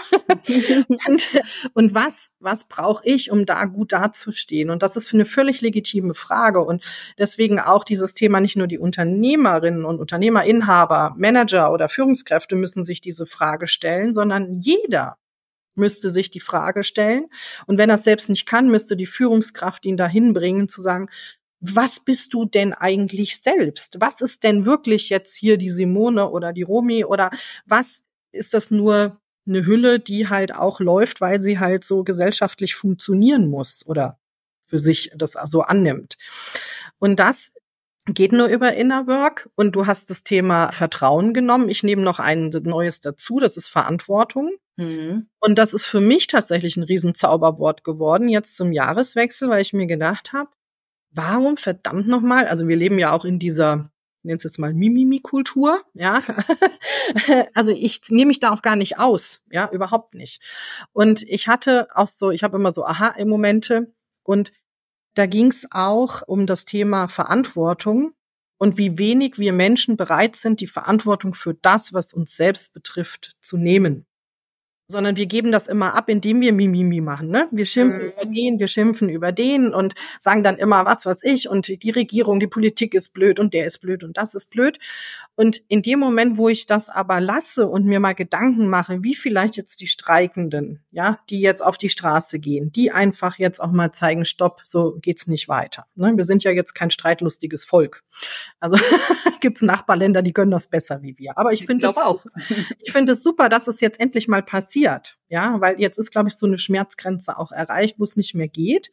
und, 1.06 1.42
und 1.74 1.94
was, 1.94 2.32
was 2.40 2.64
brauche 2.64 3.06
ich, 3.06 3.30
um 3.30 3.46
da 3.46 3.64
gut 3.66 3.92
dazustehen? 3.92 4.70
Und 4.70 4.82
das 4.82 4.96
ist 4.96 5.06
für 5.06 5.16
eine 5.16 5.26
völlig 5.26 5.60
legitime 5.60 6.14
Frage. 6.14 6.60
Und 6.62 6.82
deswegen 7.18 7.60
auch 7.60 7.84
dieses 7.84 8.14
Thema, 8.14 8.40
nicht 8.40 8.56
nur 8.56 8.66
die 8.66 8.78
Unternehmerinnen 8.78 9.84
und 9.84 10.00
Unternehmer, 10.00 10.44
Inhaber, 10.44 11.14
Manager 11.16 11.70
oder 11.70 11.88
Führungskräfte 11.88 12.56
müssen 12.56 12.84
sich 12.84 13.00
diese 13.00 13.26
Frage 13.26 13.43
stellen, 13.66 14.14
sondern 14.14 14.52
jeder 14.54 15.18
müsste 15.74 16.10
sich 16.10 16.30
die 16.30 16.40
Frage 16.40 16.84
stellen. 16.84 17.26
Und 17.66 17.78
wenn 17.78 17.90
er 17.90 17.96
es 17.96 18.04
selbst 18.04 18.28
nicht 18.28 18.46
kann, 18.46 18.70
müsste 18.70 18.96
die 18.96 19.06
Führungskraft 19.06 19.84
ihn 19.86 19.96
dahin 19.96 20.32
bringen, 20.32 20.68
zu 20.68 20.80
sagen, 20.80 21.08
was 21.60 22.00
bist 22.00 22.34
du 22.34 22.44
denn 22.44 22.74
eigentlich 22.74 23.40
selbst? 23.40 23.96
Was 24.00 24.20
ist 24.20 24.44
denn 24.44 24.66
wirklich 24.66 25.08
jetzt 25.08 25.34
hier 25.34 25.56
die 25.56 25.70
Simone 25.70 26.28
oder 26.28 26.52
die 26.52 26.62
Romi 26.62 27.04
oder 27.04 27.30
was 27.64 28.04
ist 28.32 28.54
das 28.54 28.70
nur 28.70 29.20
eine 29.46 29.66
Hülle, 29.66 30.00
die 30.00 30.28
halt 30.28 30.54
auch 30.54 30.80
läuft, 30.80 31.20
weil 31.20 31.40
sie 31.40 31.58
halt 31.58 31.84
so 31.84 32.04
gesellschaftlich 32.04 32.74
funktionieren 32.74 33.48
muss 33.48 33.86
oder 33.86 34.18
für 34.66 34.78
sich 34.78 35.10
das 35.16 35.32
so 35.44 35.62
annimmt. 35.62 36.16
Und 36.98 37.16
das 37.18 37.52
geht 38.06 38.32
nur 38.32 38.48
über 38.48 38.74
Inner 38.74 39.06
Work 39.06 39.48
und 39.54 39.74
du 39.76 39.86
hast 39.86 40.10
das 40.10 40.24
Thema 40.24 40.72
Vertrauen 40.72 41.32
genommen. 41.32 41.68
Ich 41.68 41.82
nehme 41.82 42.02
noch 42.02 42.18
ein 42.18 42.50
neues 42.50 43.00
dazu, 43.00 43.38
das 43.38 43.56
ist 43.56 43.68
Verantwortung. 43.68 44.50
Mhm. 44.76 45.28
Und 45.40 45.58
das 45.58 45.72
ist 45.72 45.86
für 45.86 46.00
mich 46.00 46.26
tatsächlich 46.26 46.76
ein 46.76 46.82
Riesenzauberwort 46.82 47.84
geworden, 47.84 48.28
jetzt 48.28 48.56
zum 48.56 48.72
Jahreswechsel, 48.72 49.48
weil 49.48 49.62
ich 49.62 49.72
mir 49.72 49.86
gedacht 49.86 50.32
habe, 50.32 50.50
warum 51.12 51.56
verdammt 51.56 52.08
nochmal, 52.08 52.46
also 52.46 52.68
wir 52.68 52.76
leben 52.76 52.98
ja 52.98 53.12
auch 53.12 53.24
in 53.24 53.38
dieser, 53.38 53.90
nenne 54.22 54.36
es 54.36 54.44
jetzt 54.44 54.58
mal 54.58 54.74
Mimimi-Kultur, 54.74 55.80
ja. 55.94 56.22
also 57.54 57.72
ich 57.72 58.00
nehme 58.08 58.28
mich 58.28 58.40
da 58.40 58.50
auch 58.50 58.62
gar 58.62 58.76
nicht 58.76 58.98
aus, 58.98 59.42
ja, 59.50 59.70
überhaupt 59.70 60.14
nicht. 60.14 60.42
Und 60.92 61.22
ich 61.22 61.48
hatte 61.48 61.88
auch 61.94 62.08
so, 62.08 62.30
ich 62.32 62.42
habe 62.42 62.56
immer 62.56 62.72
so 62.72 62.84
Aha-Momente 62.84 63.94
und 64.24 64.52
da 65.14 65.26
ging 65.26 65.48
es 65.48 65.66
auch 65.70 66.22
um 66.26 66.46
das 66.46 66.64
Thema 66.64 67.08
Verantwortung 67.08 68.14
und 68.58 68.76
wie 68.76 68.98
wenig 68.98 69.38
wir 69.38 69.52
Menschen 69.52 69.96
bereit 69.96 70.36
sind, 70.36 70.60
die 70.60 70.66
Verantwortung 70.66 71.34
für 71.34 71.54
das, 71.54 71.92
was 71.92 72.12
uns 72.12 72.36
selbst 72.36 72.74
betrifft, 72.74 73.36
zu 73.40 73.56
nehmen. 73.56 74.06
Sondern 74.86 75.16
wir 75.16 75.26
geben 75.26 75.50
das 75.50 75.66
immer 75.66 75.94
ab, 75.94 76.10
indem 76.10 76.40
wir 76.42 76.52
Mimimi 76.52 77.00
machen. 77.00 77.28
Ne? 77.28 77.48
Wir 77.50 77.64
schimpfen 77.64 78.02
mhm. 78.02 78.08
über 78.08 78.24
den, 78.24 78.58
wir 78.58 78.68
schimpfen 78.68 79.08
über 79.08 79.32
den 79.32 79.72
und 79.72 79.94
sagen 80.20 80.42
dann 80.42 80.56
immer, 80.56 80.84
was 80.84 81.06
was 81.06 81.22
ich 81.24 81.48
und 81.48 81.82
die 81.82 81.90
Regierung, 81.90 82.38
die 82.38 82.46
Politik 82.46 82.92
ist 82.92 83.14
blöd 83.14 83.40
und 83.40 83.54
der 83.54 83.66
ist 83.66 83.78
blöd 83.78 84.04
und 84.04 84.16
das 84.16 84.34
ist 84.34 84.50
blöd. 84.50 84.78
Und 85.36 85.62
in 85.68 85.82
dem 85.82 85.98
Moment, 85.98 86.36
wo 86.36 86.48
ich 86.48 86.66
das 86.66 86.90
aber 86.90 87.20
lasse 87.20 87.66
und 87.66 87.86
mir 87.86 87.98
mal 87.98 88.14
Gedanken 88.14 88.68
mache, 88.68 89.02
wie 89.02 89.14
vielleicht 89.14 89.56
jetzt 89.56 89.80
die 89.80 89.86
Streikenden, 89.86 90.84
ja, 90.90 91.18
die 91.30 91.40
jetzt 91.40 91.62
auf 91.62 91.78
die 91.78 91.88
Straße 91.88 92.38
gehen, 92.38 92.70
die 92.70 92.92
einfach 92.92 93.38
jetzt 93.38 93.60
auch 93.60 93.72
mal 93.72 93.90
zeigen, 93.92 94.26
stopp, 94.26 94.60
so 94.64 94.98
geht's 95.00 95.26
nicht 95.26 95.48
weiter. 95.48 95.86
Ne? 95.94 96.12
Wir 96.14 96.24
sind 96.24 96.44
ja 96.44 96.50
jetzt 96.50 96.74
kein 96.74 96.90
streitlustiges 96.90 97.64
Volk. 97.64 98.04
Also 98.60 98.76
gibt's 99.40 99.62
Nachbarländer, 99.62 100.22
die 100.22 100.32
können 100.32 100.50
das 100.50 100.68
besser 100.68 101.02
wie 101.02 101.18
wir. 101.18 101.38
Aber 101.38 101.52
ich 101.52 101.64
finde 101.66 101.86
es. 101.86 101.94
Ich 102.80 102.92
finde 102.92 103.12
es 103.12 103.22
super, 103.22 103.48
dass 103.48 103.66
es 103.66 103.80
jetzt 103.80 103.98
endlich 103.98 104.28
mal 104.28 104.42
passiert. 104.42 104.73
Ja, 105.28 105.60
weil 105.60 105.80
jetzt 105.80 105.98
ist, 105.98 106.10
glaube 106.10 106.28
ich, 106.28 106.36
so 106.36 106.46
eine 106.46 106.58
Schmerzgrenze 106.58 107.38
auch 107.38 107.50
erreicht, 107.50 107.96
wo 107.98 108.04
es 108.04 108.16
nicht 108.16 108.34
mehr 108.34 108.48
geht. 108.48 108.92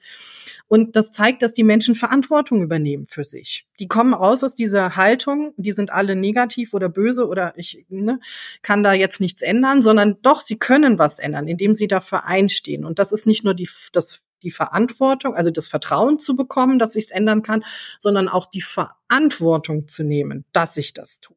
Und 0.67 0.96
das 0.96 1.12
zeigt, 1.12 1.41
dass 1.41 1.54
die 1.54 1.63
Menschen 1.63 1.96
Verantwortung 1.96 2.62
übernehmen 2.62 3.06
für 3.08 3.24
sich. 3.24 3.67
Die 3.80 3.88
kommen 3.88 4.13
raus 4.13 4.44
aus 4.44 4.56
dieser 4.56 4.96
Haltung, 4.96 5.54
die 5.58 5.72
sind 5.72 5.91
alle 5.91 6.15
negativ 6.15 6.74
oder 6.74 6.89
böse 6.89 7.28
oder 7.28 7.54
ich 7.58 7.86
ne, 7.89 8.20
kann 8.62 8.84
da 8.84 8.94
jetzt 8.94 9.20
nichts 9.22 9.41
ändern, 9.41 9.82
sondern 9.82 10.17
doch, 10.22 10.41
sie 10.41 10.58
können 10.58 10.98
was 10.98 11.20
ändern, 11.20 11.48
indem 11.48 11.76
sie 11.76 11.88
dafür 11.88 12.26
einstehen. 12.26 12.86
Und 12.86 13.00
das 13.00 13.12
ist 13.12 13.28
nicht 13.28 13.44
nur 13.44 13.54
die, 13.54 13.70
das 13.94 14.22
die 14.44 14.52
Verantwortung, 14.52 15.36
also 15.36 15.52
das 15.52 15.67
Vertrauen 15.67 16.20
zu 16.20 16.36
bekommen, 16.36 16.80
dass 16.80 16.96
ich 16.96 17.06
es 17.06 17.12
ändern 17.12 17.44
kann, 17.44 17.63
sondern 18.00 18.28
auch 18.28 18.48
die 18.48 18.62
Verantwortung 18.62 19.88
zu 19.88 20.04
nehmen, 20.04 20.46
dass 20.52 20.78
ich 20.78 20.94
das 20.94 21.20
tue. 21.20 21.36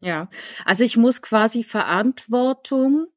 Ja, 0.00 0.28
also 0.64 0.84
ich 0.84 0.96
muss 0.96 1.22
quasi 1.22 1.64
Verantwortung 1.64 3.08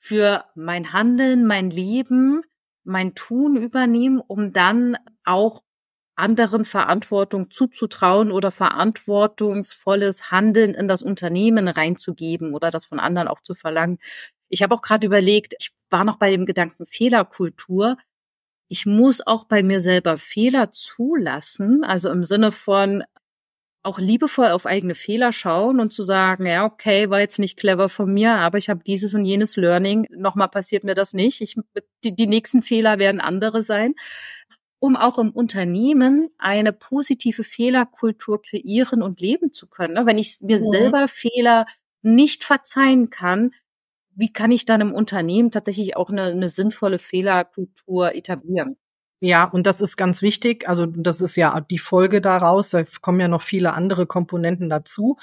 für 0.00 0.44
mein 0.54 0.92
Handeln, 0.92 1.46
mein 1.46 1.70
Leben, 1.70 2.42
mein 2.84 3.14
Tun 3.14 3.56
übernehmen, 3.56 4.20
um 4.26 4.52
dann 4.52 4.96
auch 5.24 5.62
anderen 6.16 6.64
Verantwortung 6.64 7.50
zuzutrauen 7.50 8.32
oder 8.32 8.50
verantwortungsvolles 8.50 10.30
Handeln 10.30 10.74
in 10.74 10.88
das 10.88 11.02
Unternehmen 11.02 11.68
reinzugeben 11.68 12.54
oder 12.54 12.70
das 12.70 12.86
von 12.86 12.98
anderen 12.98 13.28
auch 13.28 13.40
zu 13.40 13.54
verlangen. 13.54 13.98
Ich 14.48 14.62
habe 14.62 14.74
auch 14.74 14.82
gerade 14.82 15.06
überlegt, 15.06 15.54
ich 15.58 15.70
war 15.90 16.04
noch 16.04 16.16
bei 16.16 16.30
dem 16.30 16.46
Gedanken 16.46 16.86
Fehlerkultur. 16.86 17.96
Ich 18.68 18.86
muss 18.86 19.26
auch 19.26 19.44
bei 19.44 19.62
mir 19.62 19.80
selber 19.80 20.18
Fehler 20.18 20.72
zulassen, 20.72 21.84
also 21.84 22.10
im 22.10 22.24
Sinne 22.24 22.52
von 22.52 23.04
auch 23.82 23.98
liebevoll 23.98 24.48
auf 24.48 24.66
eigene 24.66 24.94
Fehler 24.94 25.32
schauen 25.32 25.80
und 25.80 25.92
zu 25.92 26.02
sagen, 26.02 26.46
ja, 26.46 26.64
okay, 26.64 27.08
war 27.08 27.20
jetzt 27.20 27.38
nicht 27.38 27.58
clever 27.58 27.88
von 27.88 28.12
mir, 28.12 28.34
aber 28.34 28.58
ich 28.58 28.68
habe 28.68 28.84
dieses 28.84 29.14
und 29.14 29.24
jenes 29.24 29.56
Learning, 29.56 30.06
nochmal 30.10 30.48
passiert 30.48 30.84
mir 30.84 30.94
das 30.94 31.14
nicht. 31.14 31.40
Ich, 31.40 31.56
die, 32.04 32.14
die 32.14 32.26
nächsten 32.26 32.62
Fehler 32.62 32.98
werden 32.98 33.20
andere 33.20 33.62
sein, 33.62 33.94
um 34.80 34.96
auch 34.96 35.18
im 35.18 35.30
Unternehmen 35.30 36.28
eine 36.38 36.72
positive 36.72 37.42
Fehlerkultur 37.42 38.42
kreieren 38.42 39.02
und 39.02 39.20
leben 39.20 39.52
zu 39.52 39.66
können. 39.66 39.94
Ne? 39.94 40.06
Wenn 40.06 40.18
ich 40.18 40.38
mir 40.40 40.58
ja. 40.58 40.68
selber 40.68 41.08
Fehler 41.08 41.66
nicht 42.02 42.44
verzeihen 42.44 43.10
kann, 43.10 43.52
wie 44.14 44.32
kann 44.32 44.52
ich 44.52 44.66
dann 44.66 44.82
im 44.82 44.92
Unternehmen 44.92 45.50
tatsächlich 45.50 45.96
auch 45.96 46.10
eine, 46.10 46.24
eine 46.24 46.50
sinnvolle 46.50 46.98
Fehlerkultur 46.98 48.14
etablieren? 48.14 48.76
Ja, 49.20 49.44
und 49.44 49.66
das 49.66 49.82
ist 49.82 49.98
ganz 49.98 50.22
wichtig. 50.22 50.66
Also 50.68 50.86
das 50.86 51.20
ist 51.20 51.36
ja 51.36 51.60
die 51.60 51.78
Folge 51.78 52.22
daraus. 52.22 52.70
Da 52.70 52.84
kommen 53.02 53.20
ja 53.20 53.28
noch 53.28 53.42
viele 53.42 53.74
andere 53.74 54.06
Komponenten 54.06 54.70
dazu. 54.70 55.18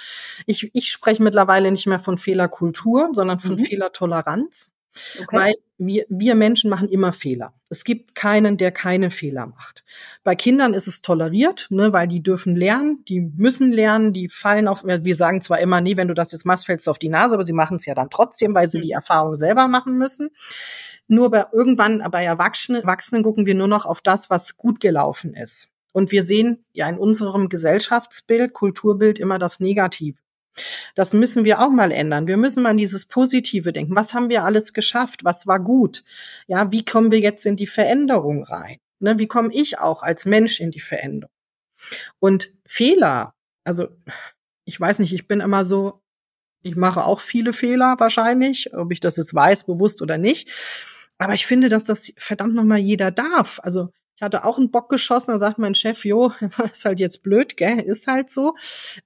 Ich, 0.46 0.70
ich 0.74 0.92
spreche 0.92 1.24
mittlerweile 1.24 1.72
nicht 1.72 1.88
mehr 1.88 2.00
von 2.00 2.20
Fehlerkultur, 2.20 3.10
sondern 3.14 3.40
von 3.40 3.56
mhm. 3.56 3.60
Fehlertoleranz. 3.66 4.72
Okay. 5.20 5.38
Weil 5.38 5.54
wir, 5.80 6.06
wir 6.10 6.36
Menschen 6.36 6.70
machen 6.70 6.90
immer 6.90 7.14
Fehler. 7.14 7.54
Es 7.70 7.84
gibt 7.84 8.16
keinen, 8.16 8.58
der 8.58 8.72
keine 8.72 9.12
Fehler 9.12 9.48
macht. 9.48 9.84
Bei 10.24 10.36
Kindern 10.36 10.74
ist 10.74 10.88
es 10.88 11.02
toleriert, 11.02 11.68
ne, 11.70 11.94
weil 11.94 12.08
die 12.08 12.24
dürfen 12.24 12.56
lernen, 12.56 13.04
die 13.08 13.22
müssen 13.22 13.72
lernen, 13.72 14.14
die 14.14 14.30
fallen 14.30 14.68
auf, 14.68 14.84
wir 14.84 15.16
sagen 15.16 15.42
zwar 15.42 15.60
immer, 15.60 15.82
nee, 15.82 15.98
wenn 15.98 16.08
du 16.08 16.16
das 16.16 16.32
jetzt 16.32 16.46
machst, 16.46 16.66
fällst 16.66 16.88
du 16.88 16.92
auf 16.92 17.00
die 17.00 17.10
Nase, 17.10 17.36
aber 17.36 17.44
sie 17.44 17.54
machen 17.54 17.78
es 17.78 17.86
ja 17.86 17.94
dann 17.94 18.10
trotzdem, 18.10 18.56
weil 18.56 18.68
sie 18.68 18.80
mhm. 18.80 18.84
die 18.84 18.92
Erfahrung 18.92 19.36
selber 19.36 19.68
machen 19.68 19.98
müssen. 19.98 20.30
Nur 21.08 21.32
bei 21.32 21.46
irgendwann 21.52 22.04
bei 22.12 22.24
Erwachsenen, 22.24 22.82
Erwachsenen 22.82 23.24
gucken 23.24 23.46
wir 23.46 23.56
nur 23.56 23.68
noch 23.68 23.86
auf 23.86 24.02
das, 24.02 24.30
was 24.30 24.58
gut 24.58 24.80
gelaufen 24.80 25.34
ist. 25.34 25.74
Und 25.94 26.12
wir 26.12 26.24
sehen 26.24 26.66
ja 26.74 26.88
in 26.90 26.98
unserem 26.98 27.50
Gesellschaftsbild, 27.50 28.54
Kulturbild 28.54 29.20
immer 29.20 29.40
das 29.40 29.60
Negative. 29.60 30.18
Das 30.96 31.14
müssen 31.14 31.46
wir 31.46 31.62
auch 31.62 31.70
mal 31.70 31.92
ändern. 31.92 32.28
Wir 32.28 32.38
müssen 32.38 32.64
mal 32.64 32.72
an 32.72 32.78
dieses 32.78 33.06
Positive 33.06 33.72
denken. 33.74 33.96
Was 33.96 34.14
haben 34.14 34.30
wir 34.30 34.44
alles 34.44 34.74
geschafft? 34.74 35.24
Was 35.24 35.48
war 35.48 35.60
gut? 35.60 36.04
Ja, 36.48 36.72
wie 36.72 36.84
kommen 36.84 37.12
wir 37.12 37.20
jetzt 37.20 37.46
in 37.46 37.56
die 37.56 37.68
Veränderung 37.68 38.44
rein? 38.44 38.78
Ne, 39.00 39.20
wie 39.20 39.28
komme 39.28 39.54
ich 39.54 39.80
auch 39.80 40.02
als 40.02 40.26
Mensch 40.26 40.60
in 40.60 40.72
die 40.72 40.80
Veränderung? 40.80 41.34
Und 42.20 42.52
Fehler, 42.66 43.34
also 43.64 43.88
ich 44.66 44.80
weiß 44.80 45.00
nicht, 45.00 45.14
ich 45.14 45.28
bin 45.28 45.40
immer 45.40 45.64
so, 45.64 46.02
ich 46.64 46.76
mache 46.76 47.06
auch 47.06 47.22
viele 47.22 47.54
Fehler 47.54 47.96
wahrscheinlich, 48.00 48.74
ob 48.74 48.92
ich 48.92 49.00
das 49.00 49.18
jetzt 49.18 49.34
weiß, 49.34 49.66
bewusst 49.66 50.02
oder 50.02 50.18
nicht. 50.18 50.50
Aber 51.18 51.34
ich 51.34 51.46
finde, 51.46 51.70
dass 51.70 51.84
das 51.84 52.14
verdammt 52.18 52.54
nochmal 52.54 52.80
jeder 52.80 53.12
darf. 53.12 53.60
Also 53.64 53.90
ich 54.18 54.24
hatte 54.24 54.46
auch 54.46 54.58
einen 54.58 54.72
Bock 54.72 54.90
geschossen, 54.90 55.32
da 55.32 55.38
sagt 55.38 55.60
mein 55.60 55.76
Chef, 55.76 56.04
jo, 56.04 56.32
ist 56.72 56.86
halt 56.86 57.00
jetzt 57.00 57.22
blöd, 57.22 57.56
gell, 57.56 57.80
ist 57.80 58.08
halt 58.08 58.32
so. 58.32 58.56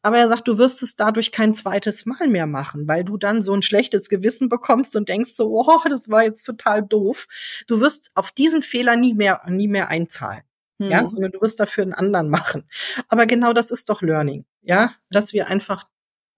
Aber 0.02 0.17
er 0.17 0.30
sagt, 0.30 0.47
du 0.47 0.58
wirst 0.58 0.82
es 0.84 0.95
dadurch 0.95 1.34
kein 1.34 1.54
zweites 1.54 2.06
Mal 2.06 2.30
mehr 2.30 2.47
machen, 2.47 2.88
weil 2.88 3.04
du 3.04 3.17
dann 3.17 3.41
so 3.41 3.54
ein 3.54 3.62
schlechtes 3.62 4.08
Gewissen 4.08 4.47
bekommst 4.47 4.95
und 4.95 5.10
denkst 5.10 5.32
so, 5.36 5.50
oh, 5.50 5.80
das 5.89 6.10
war 6.10 6.24
jetzt 6.24 6.43
total 6.43 6.82
doof. 6.82 7.28
Du 7.67 7.82
wirst 7.82 8.12
auf 8.15 8.32
diesen 8.32 8.62
Fehler 8.62 8.95
nie 8.95 9.13
mehr, 9.13 9.41
nie 9.47 9.67
mehr 9.67 9.89
einzahlen. 9.89 10.43
Hm. 10.80 10.89
Ja, 10.89 11.06
sondern 11.06 11.32
du 11.32 11.41
wirst 11.41 11.60
dafür 11.60 11.84
einen 11.84 11.93
anderen 11.93 12.30
machen. 12.30 12.63
Aber 13.10 13.26
genau 13.26 13.52
das 13.52 13.69
ist 13.69 13.89
doch 13.89 14.02
Learning. 14.02 14.45
Ja, 14.62 14.95
dass 15.10 15.34
wir 15.34 15.47
einfach 15.50 15.84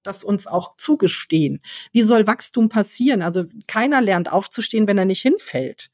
das 0.04 0.24
uns 0.24 0.48
auch 0.48 0.76
zugestehen. 0.76 1.62
Wie 1.92 2.04
soll 2.04 2.28
Wachstum 2.28 2.70
passieren? 2.70 3.22
Also 3.22 3.46
keiner 3.68 4.02
lernt 4.02 4.32
aufzustehen, 4.32 4.88
wenn 4.88 4.98
er 4.98 5.06
nicht 5.06 5.22
hinfällt. 5.22 5.89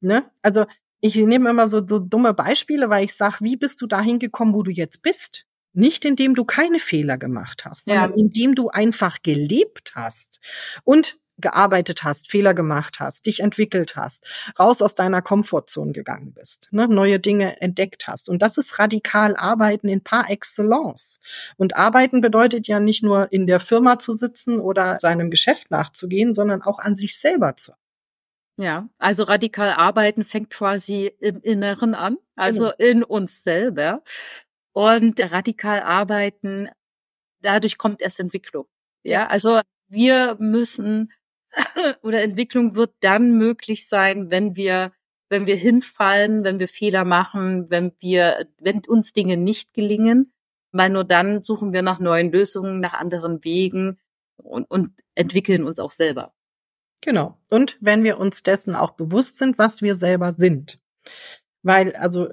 Ne? 0.00 0.24
Also 0.42 0.66
ich 1.00 1.16
nehme 1.16 1.50
immer 1.50 1.68
so, 1.68 1.86
so 1.86 1.98
dumme 1.98 2.32
Beispiele, 2.32 2.88
weil 2.88 3.04
ich 3.04 3.14
sage, 3.14 3.38
wie 3.40 3.56
bist 3.56 3.80
du 3.82 3.86
dahin 3.86 4.18
gekommen, 4.18 4.54
wo 4.54 4.62
du 4.62 4.70
jetzt 4.70 5.02
bist? 5.02 5.46
Nicht 5.74 6.04
indem 6.04 6.34
du 6.34 6.44
keine 6.44 6.78
Fehler 6.78 7.18
gemacht 7.18 7.64
hast, 7.64 7.86
sondern 7.86 8.10
ja. 8.10 8.16
indem 8.16 8.54
du 8.54 8.68
einfach 8.68 9.22
gelebt 9.22 9.92
hast. 9.94 10.38
Und 10.84 11.18
gearbeitet 11.38 12.04
hast, 12.04 12.30
Fehler 12.30 12.54
gemacht 12.54 13.00
hast, 13.00 13.26
dich 13.26 13.40
entwickelt 13.40 13.96
hast, 13.96 14.24
raus 14.58 14.82
aus 14.82 14.94
deiner 14.94 15.22
Komfortzone 15.22 15.92
gegangen 15.92 16.32
bist, 16.32 16.68
ne, 16.72 16.88
neue 16.88 17.18
Dinge 17.18 17.60
entdeckt 17.60 18.06
hast. 18.06 18.28
Und 18.28 18.42
das 18.42 18.58
ist 18.58 18.78
radikal 18.78 19.36
Arbeiten 19.36 19.88
in 19.88 20.02
par 20.02 20.30
excellence. 20.30 21.20
Und 21.56 21.76
Arbeiten 21.76 22.20
bedeutet 22.20 22.68
ja 22.68 22.80
nicht 22.80 23.02
nur 23.02 23.32
in 23.32 23.46
der 23.46 23.60
Firma 23.60 23.98
zu 23.98 24.12
sitzen 24.12 24.60
oder 24.60 24.98
seinem 25.00 25.30
Geschäft 25.30 25.70
nachzugehen, 25.70 26.34
sondern 26.34 26.62
auch 26.62 26.78
an 26.78 26.96
sich 26.96 27.18
selber 27.18 27.56
zu. 27.56 27.72
Ja, 28.58 28.88
also 28.98 29.22
radikal 29.24 29.70
arbeiten 29.70 30.24
fängt 30.24 30.50
quasi 30.50 31.10
im 31.20 31.40
Inneren 31.40 31.94
an, 31.94 32.18
also 32.36 32.64
genau. 32.64 32.90
in 32.90 33.02
uns 33.02 33.42
selber. 33.42 34.02
Und 34.72 35.20
radikal 35.20 35.80
arbeiten, 35.80 36.68
dadurch 37.40 37.78
kommt 37.78 38.02
erst 38.02 38.20
Entwicklung. 38.20 38.66
Ja, 39.02 39.26
also 39.26 39.60
wir 39.88 40.36
müssen 40.38 41.12
oder 42.02 42.22
Entwicklung 42.22 42.76
wird 42.76 42.94
dann 43.00 43.36
möglich 43.36 43.88
sein, 43.88 44.30
wenn 44.30 44.56
wir 44.56 44.92
wenn 45.28 45.46
wir 45.46 45.56
hinfallen, 45.56 46.44
wenn 46.44 46.58
wir 46.58 46.68
Fehler 46.68 47.06
machen, 47.06 47.70
wenn 47.70 47.92
wir 48.00 48.46
wenn 48.58 48.82
uns 48.86 49.14
Dinge 49.14 49.38
nicht 49.38 49.72
gelingen, 49.72 50.32
weil 50.72 50.90
nur 50.90 51.04
dann 51.04 51.42
suchen 51.42 51.72
wir 51.72 51.82
nach 51.82 52.00
neuen 52.00 52.30
Lösungen, 52.30 52.80
nach 52.80 52.92
anderen 52.92 53.42
Wegen 53.42 53.98
und, 54.36 54.70
und 54.70 54.90
entwickeln 55.14 55.64
uns 55.64 55.78
auch 55.78 55.90
selber. 55.90 56.34
Genau. 57.00 57.38
Und 57.50 57.76
wenn 57.80 58.04
wir 58.04 58.18
uns 58.18 58.42
dessen 58.42 58.74
auch 58.74 58.92
bewusst 58.92 59.38
sind, 59.38 59.58
was 59.58 59.82
wir 59.82 59.94
selber 59.94 60.34
sind. 60.36 60.80
Weil, 61.62 61.94
also 61.96 62.28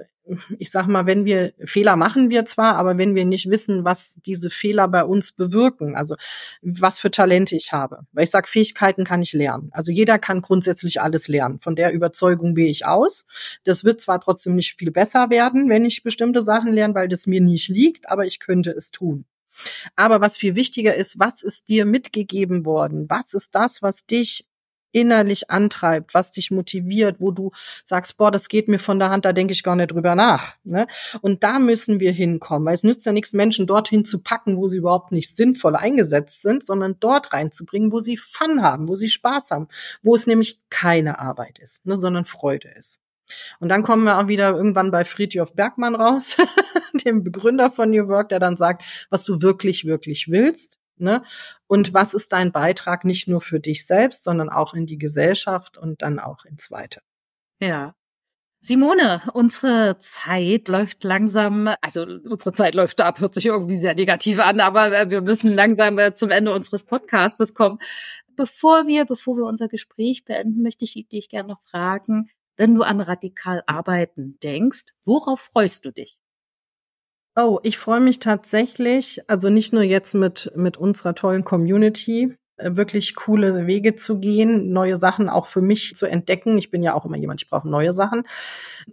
ich 0.57 0.71
sag 0.71 0.87
mal, 0.87 1.05
wenn 1.05 1.25
wir 1.25 1.53
Fehler 1.65 1.95
machen 1.95 2.29
wir 2.29 2.45
zwar, 2.45 2.75
aber 2.75 2.97
wenn 2.97 3.15
wir 3.15 3.25
nicht 3.25 3.49
wissen, 3.49 3.83
was 3.83 4.17
diese 4.25 4.49
Fehler 4.49 4.87
bei 4.87 5.03
uns 5.03 5.31
bewirken, 5.31 5.95
also 5.95 6.15
was 6.61 6.99
für 6.99 7.11
Talente 7.11 7.55
ich 7.55 7.71
habe. 7.71 8.05
Weil 8.11 8.25
ich 8.25 8.31
sag, 8.31 8.47
Fähigkeiten 8.47 9.05
kann 9.05 9.21
ich 9.21 9.33
lernen. 9.33 9.69
Also 9.71 9.91
jeder 9.91 10.19
kann 10.19 10.41
grundsätzlich 10.41 11.01
alles 11.01 11.27
lernen. 11.27 11.59
Von 11.59 11.75
der 11.75 11.91
Überzeugung 11.93 12.55
gehe 12.55 12.69
ich 12.69 12.85
aus. 12.85 13.25
Das 13.63 13.83
wird 13.83 14.01
zwar 14.01 14.21
trotzdem 14.21 14.55
nicht 14.55 14.75
viel 14.77 14.91
besser 14.91 15.29
werden, 15.29 15.69
wenn 15.69 15.85
ich 15.85 16.03
bestimmte 16.03 16.41
Sachen 16.41 16.73
lerne, 16.73 16.95
weil 16.95 17.07
das 17.07 17.27
mir 17.27 17.41
nicht 17.41 17.69
liegt, 17.69 18.09
aber 18.09 18.25
ich 18.25 18.39
könnte 18.39 18.71
es 18.71 18.91
tun. 18.91 19.25
Aber 19.95 20.21
was 20.21 20.37
viel 20.37 20.55
wichtiger 20.55 20.95
ist, 20.95 21.19
was 21.19 21.43
ist 21.43 21.69
dir 21.69 21.85
mitgegeben 21.85 22.65
worden? 22.65 23.05
Was 23.09 23.33
ist 23.33 23.55
das, 23.55 23.81
was 23.81 24.05
dich 24.05 24.47
innerlich 24.91 25.49
antreibt, 25.49 26.13
was 26.13 26.32
dich 26.32 26.52
motiviert, 26.52 27.17
wo 27.19 27.32
du 27.32 27.52
sagst, 27.84 28.17
boah, 28.17 28.32
das 28.32 28.49
geht 28.49 28.67
mir 28.67 28.80
von 28.80 28.99
der 28.99 29.10
Hand, 29.10 29.25
da 29.25 29.34
denke 29.34 29.54
ich 29.54 29.63
gar 29.63 29.75
nicht 29.75 29.91
drüber 29.91 30.15
nach. 30.15 30.56
Ne? 30.63 30.88
Und 31.21 31.43
da 31.43 31.60
müssen 31.60 31.99
wir 31.99 32.12
hinkommen, 32.12 32.65
weil 32.65 32.75
es 32.75 32.84
nützt 32.84 33.06
ja 33.06 33.12
nichts, 33.12 33.34
Menschen 33.34 33.67
dorthin 33.67 34.06
zu 34.06 34.21
packen, 34.21 34.58
wo 34.58 34.67
sie 34.67 34.78
überhaupt 34.78 35.12
nicht 35.12 35.36
sinnvoll 35.36 35.75
eingesetzt 35.75 36.41
sind, 36.41 36.65
sondern 36.65 36.97
dort 36.99 37.34
reinzubringen, 37.34 37.91
wo 37.91 37.99
sie 37.99 38.17
Fun 38.17 38.62
haben, 38.62 38.88
wo 38.88 38.95
sie 38.95 39.10
Spaß 39.10 39.52
haben, 39.52 39.67
wo 40.02 40.15
es 40.15 40.28
nämlich 40.28 40.60
keine 40.69 41.19
Arbeit 41.19 41.60
ist, 41.60 41.86
ne, 41.86 41.97
sondern 41.97 42.25
Freude 42.25 42.69
ist. 42.69 43.02
Und 43.60 43.69
dann 43.69 43.84
kommen 43.84 44.04
wir 44.06 44.17
auch 44.17 44.28
wieder 44.28 44.56
irgendwann 44.56 44.91
bei 44.91 45.06
Friedhof 45.06 45.54
Bergmann 45.54 45.95
raus, 45.95 46.38
dem 47.06 47.23
Begründer 47.23 47.69
von 47.69 47.91
New 47.91 48.08
Work, 48.08 48.30
der 48.30 48.39
dann 48.39 48.58
sagt, 48.58 48.84
was 49.10 49.23
du 49.23 49.41
wirklich, 49.41 49.86
wirklich 49.86 50.30
willst. 50.30 50.78
Ne? 50.99 51.23
Und 51.67 51.93
was 51.93 52.13
ist 52.13 52.31
dein 52.33 52.51
Beitrag 52.51 53.05
nicht 53.05 53.27
nur 53.27 53.41
für 53.41 53.59
dich 53.59 53.85
selbst, 53.85 54.23
sondern 54.23 54.49
auch 54.49 54.73
in 54.73 54.85
die 54.85 54.97
Gesellschaft 54.97 55.77
und 55.77 56.01
dann 56.01 56.19
auch 56.19 56.45
ins 56.45 56.71
Weite. 56.71 57.01
Ja. 57.59 57.95
Simone, 58.62 59.21
unsere 59.33 59.97
Zeit 59.99 60.67
läuft 60.67 61.05
langsam, 61.05 61.73
also 61.81 62.03
unsere 62.03 62.51
Zeit 62.51 62.75
läuft 62.75 62.99
ab, 62.99 63.21
hört 63.21 63.33
sich 63.33 63.45
irgendwie 63.45 63.77
sehr 63.77 63.95
negativ 63.95 64.38
an, 64.39 64.59
aber 64.59 64.91
äh, 64.91 65.09
wir 65.09 65.21
müssen 65.21 65.53
langsam 65.53 65.97
äh, 65.97 66.13
zum 66.13 66.29
Ende 66.29 66.53
unseres 66.53 66.83
Podcastes 66.83 67.53
kommen. 67.53 67.79
Bevor 68.35 68.85
wir, 68.85 69.05
bevor 69.05 69.38
wir 69.38 69.45
unser 69.45 69.69
Gespräch 69.69 70.25
beenden, 70.25 70.62
möchte 70.62 70.83
ich 70.83 71.07
dich 71.07 71.29
gerne 71.29 71.47
noch 71.47 71.62
fragen, 71.62 72.29
wenn 72.57 72.75
du 72.75 72.81
an 72.81 72.99
radikal 72.99 73.63
arbeiten 73.65 74.38
denkst, 74.43 74.88
worauf 75.05 75.39
freust 75.39 75.85
du 75.85 75.91
dich? 75.91 76.19
Oh, 77.41 77.62
ich 77.63 77.78
freue 77.78 78.02
mich 78.02 78.19
tatsächlich, 78.19 79.21
also 79.28 79.49
nicht 79.49 79.71
nur 79.71 79.84
jetzt 79.84 80.13
mit, 80.13 80.52
mit 80.58 80.75
unserer 80.75 81.15
tollen 81.15 81.45
Community, 81.45 82.36
äh, 82.58 82.75
wirklich 82.75 83.15
coole 83.15 83.65
Wege 83.65 83.95
zu 83.95 84.19
gehen, 84.19 84.73
neue 84.73 84.97
Sachen 84.97 85.30
auch 85.30 85.45
für 85.45 85.62
mich 85.62 85.95
zu 85.95 86.06
entdecken. 86.06 86.58
Ich 86.58 86.69
bin 86.69 86.84
ja 86.84 86.93
auch 86.95 87.06
immer 87.06 87.15
jemand, 87.15 87.41
ich 87.41 87.49
brauche 87.49 87.69
neue 87.69 87.93
Sachen. 87.93 88.23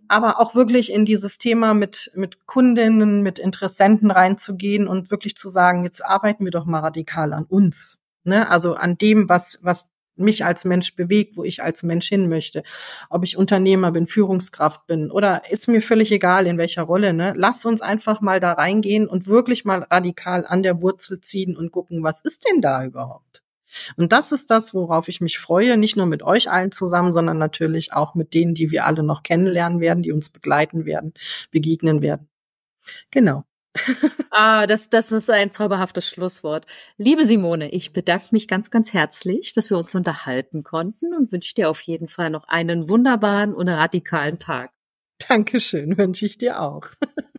Aber 0.06 0.38
auch 0.38 0.54
wirklich 0.54 0.92
in 0.92 1.04
dieses 1.04 1.38
Thema 1.38 1.74
mit, 1.74 2.12
mit 2.14 2.46
Kundinnen, 2.46 3.24
mit 3.24 3.40
Interessenten 3.40 4.12
reinzugehen 4.12 4.86
und 4.86 5.10
wirklich 5.10 5.34
zu 5.34 5.48
sagen, 5.48 5.82
jetzt 5.82 6.06
arbeiten 6.06 6.44
wir 6.44 6.52
doch 6.52 6.66
mal 6.66 6.78
radikal 6.78 7.32
an 7.32 7.46
uns. 7.46 8.00
Ne? 8.22 8.48
Also 8.48 8.74
an 8.74 8.96
dem, 8.96 9.28
was, 9.28 9.58
was 9.62 9.90
mich 10.16 10.44
als 10.44 10.64
Mensch 10.64 10.94
bewegt, 10.96 11.36
wo 11.36 11.44
ich 11.44 11.62
als 11.62 11.82
Mensch 11.82 12.08
hin 12.08 12.28
möchte. 12.28 12.62
Ob 13.10 13.24
ich 13.24 13.36
Unternehmer 13.36 13.92
bin, 13.92 14.06
Führungskraft 14.06 14.86
bin 14.86 15.10
oder 15.10 15.42
ist 15.50 15.68
mir 15.68 15.82
völlig 15.82 16.10
egal, 16.12 16.46
in 16.46 16.58
welcher 16.58 16.82
Rolle. 16.82 17.12
Ne? 17.12 17.32
Lass 17.36 17.64
uns 17.64 17.80
einfach 17.80 18.20
mal 18.20 18.40
da 18.40 18.52
reingehen 18.52 19.06
und 19.06 19.26
wirklich 19.26 19.64
mal 19.64 19.86
radikal 19.90 20.44
an 20.46 20.62
der 20.62 20.82
Wurzel 20.82 21.20
ziehen 21.20 21.56
und 21.56 21.72
gucken, 21.72 22.02
was 22.02 22.20
ist 22.20 22.46
denn 22.48 22.60
da 22.60 22.84
überhaupt? 22.84 23.42
Und 23.96 24.12
das 24.12 24.32
ist 24.32 24.50
das, 24.50 24.72
worauf 24.74 25.08
ich 25.08 25.20
mich 25.20 25.38
freue, 25.38 25.76
nicht 25.76 25.96
nur 25.96 26.06
mit 26.06 26.22
euch 26.22 26.50
allen 26.50 26.72
zusammen, 26.72 27.12
sondern 27.12 27.36
natürlich 27.36 27.92
auch 27.92 28.14
mit 28.14 28.32
denen, 28.32 28.54
die 28.54 28.70
wir 28.70 28.86
alle 28.86 29.02
noch 29.02 29.22
kennenlernen 29.22 29.80
werden, 29.80 30.02
die 30.02 30.12
uns 30.12 30.30
begleiten 30.30 30.86
werden, 30.86 31.12
begegnen 31.50 32.00
werden. 32.00 32.28
Genau 33.10 33.44
ah, 34.30 34.66
das, 34.66 34.88
das 34.88 35.12
ist 35.12 35.30
ein 35.30 35.50
zauberhaftes 35.50 36.08
Schlusswort. 36.08 36.66
Liebe 36.96 37.24
Simone, 37.24 37.70
ich 37.70 37.92
bedanke 37.92 38.28
mich 38.32 38.48
ganz, 38.48 38.70
ganz 38.70 38.92
herzlich, 38.92 39.52
dass 39.52 39.70
wir 39.70 39.78
uns 39.78 39.94
unterhalten 39.94 40.62
konnten 40.62 41.14
und 41.14 41.32
wünsche 41.32 41.54
dir 41.54 41.70
auf 41.70 41.80
jeden 41.82 42.08
Fall 42.08 42.30
noch 42.30 42.44
einen 42.48 42.88
wunderbaren 42.88 43.54
und 43.54 43.68
radikalen 43.68 44.38
Tag. 44.38 44.72
Dankeschön, 45.28 45.96
wünsche 45.96 46.26
ich 46.26 46.38
dir 46.38 46.60
auch. 46.60 46.88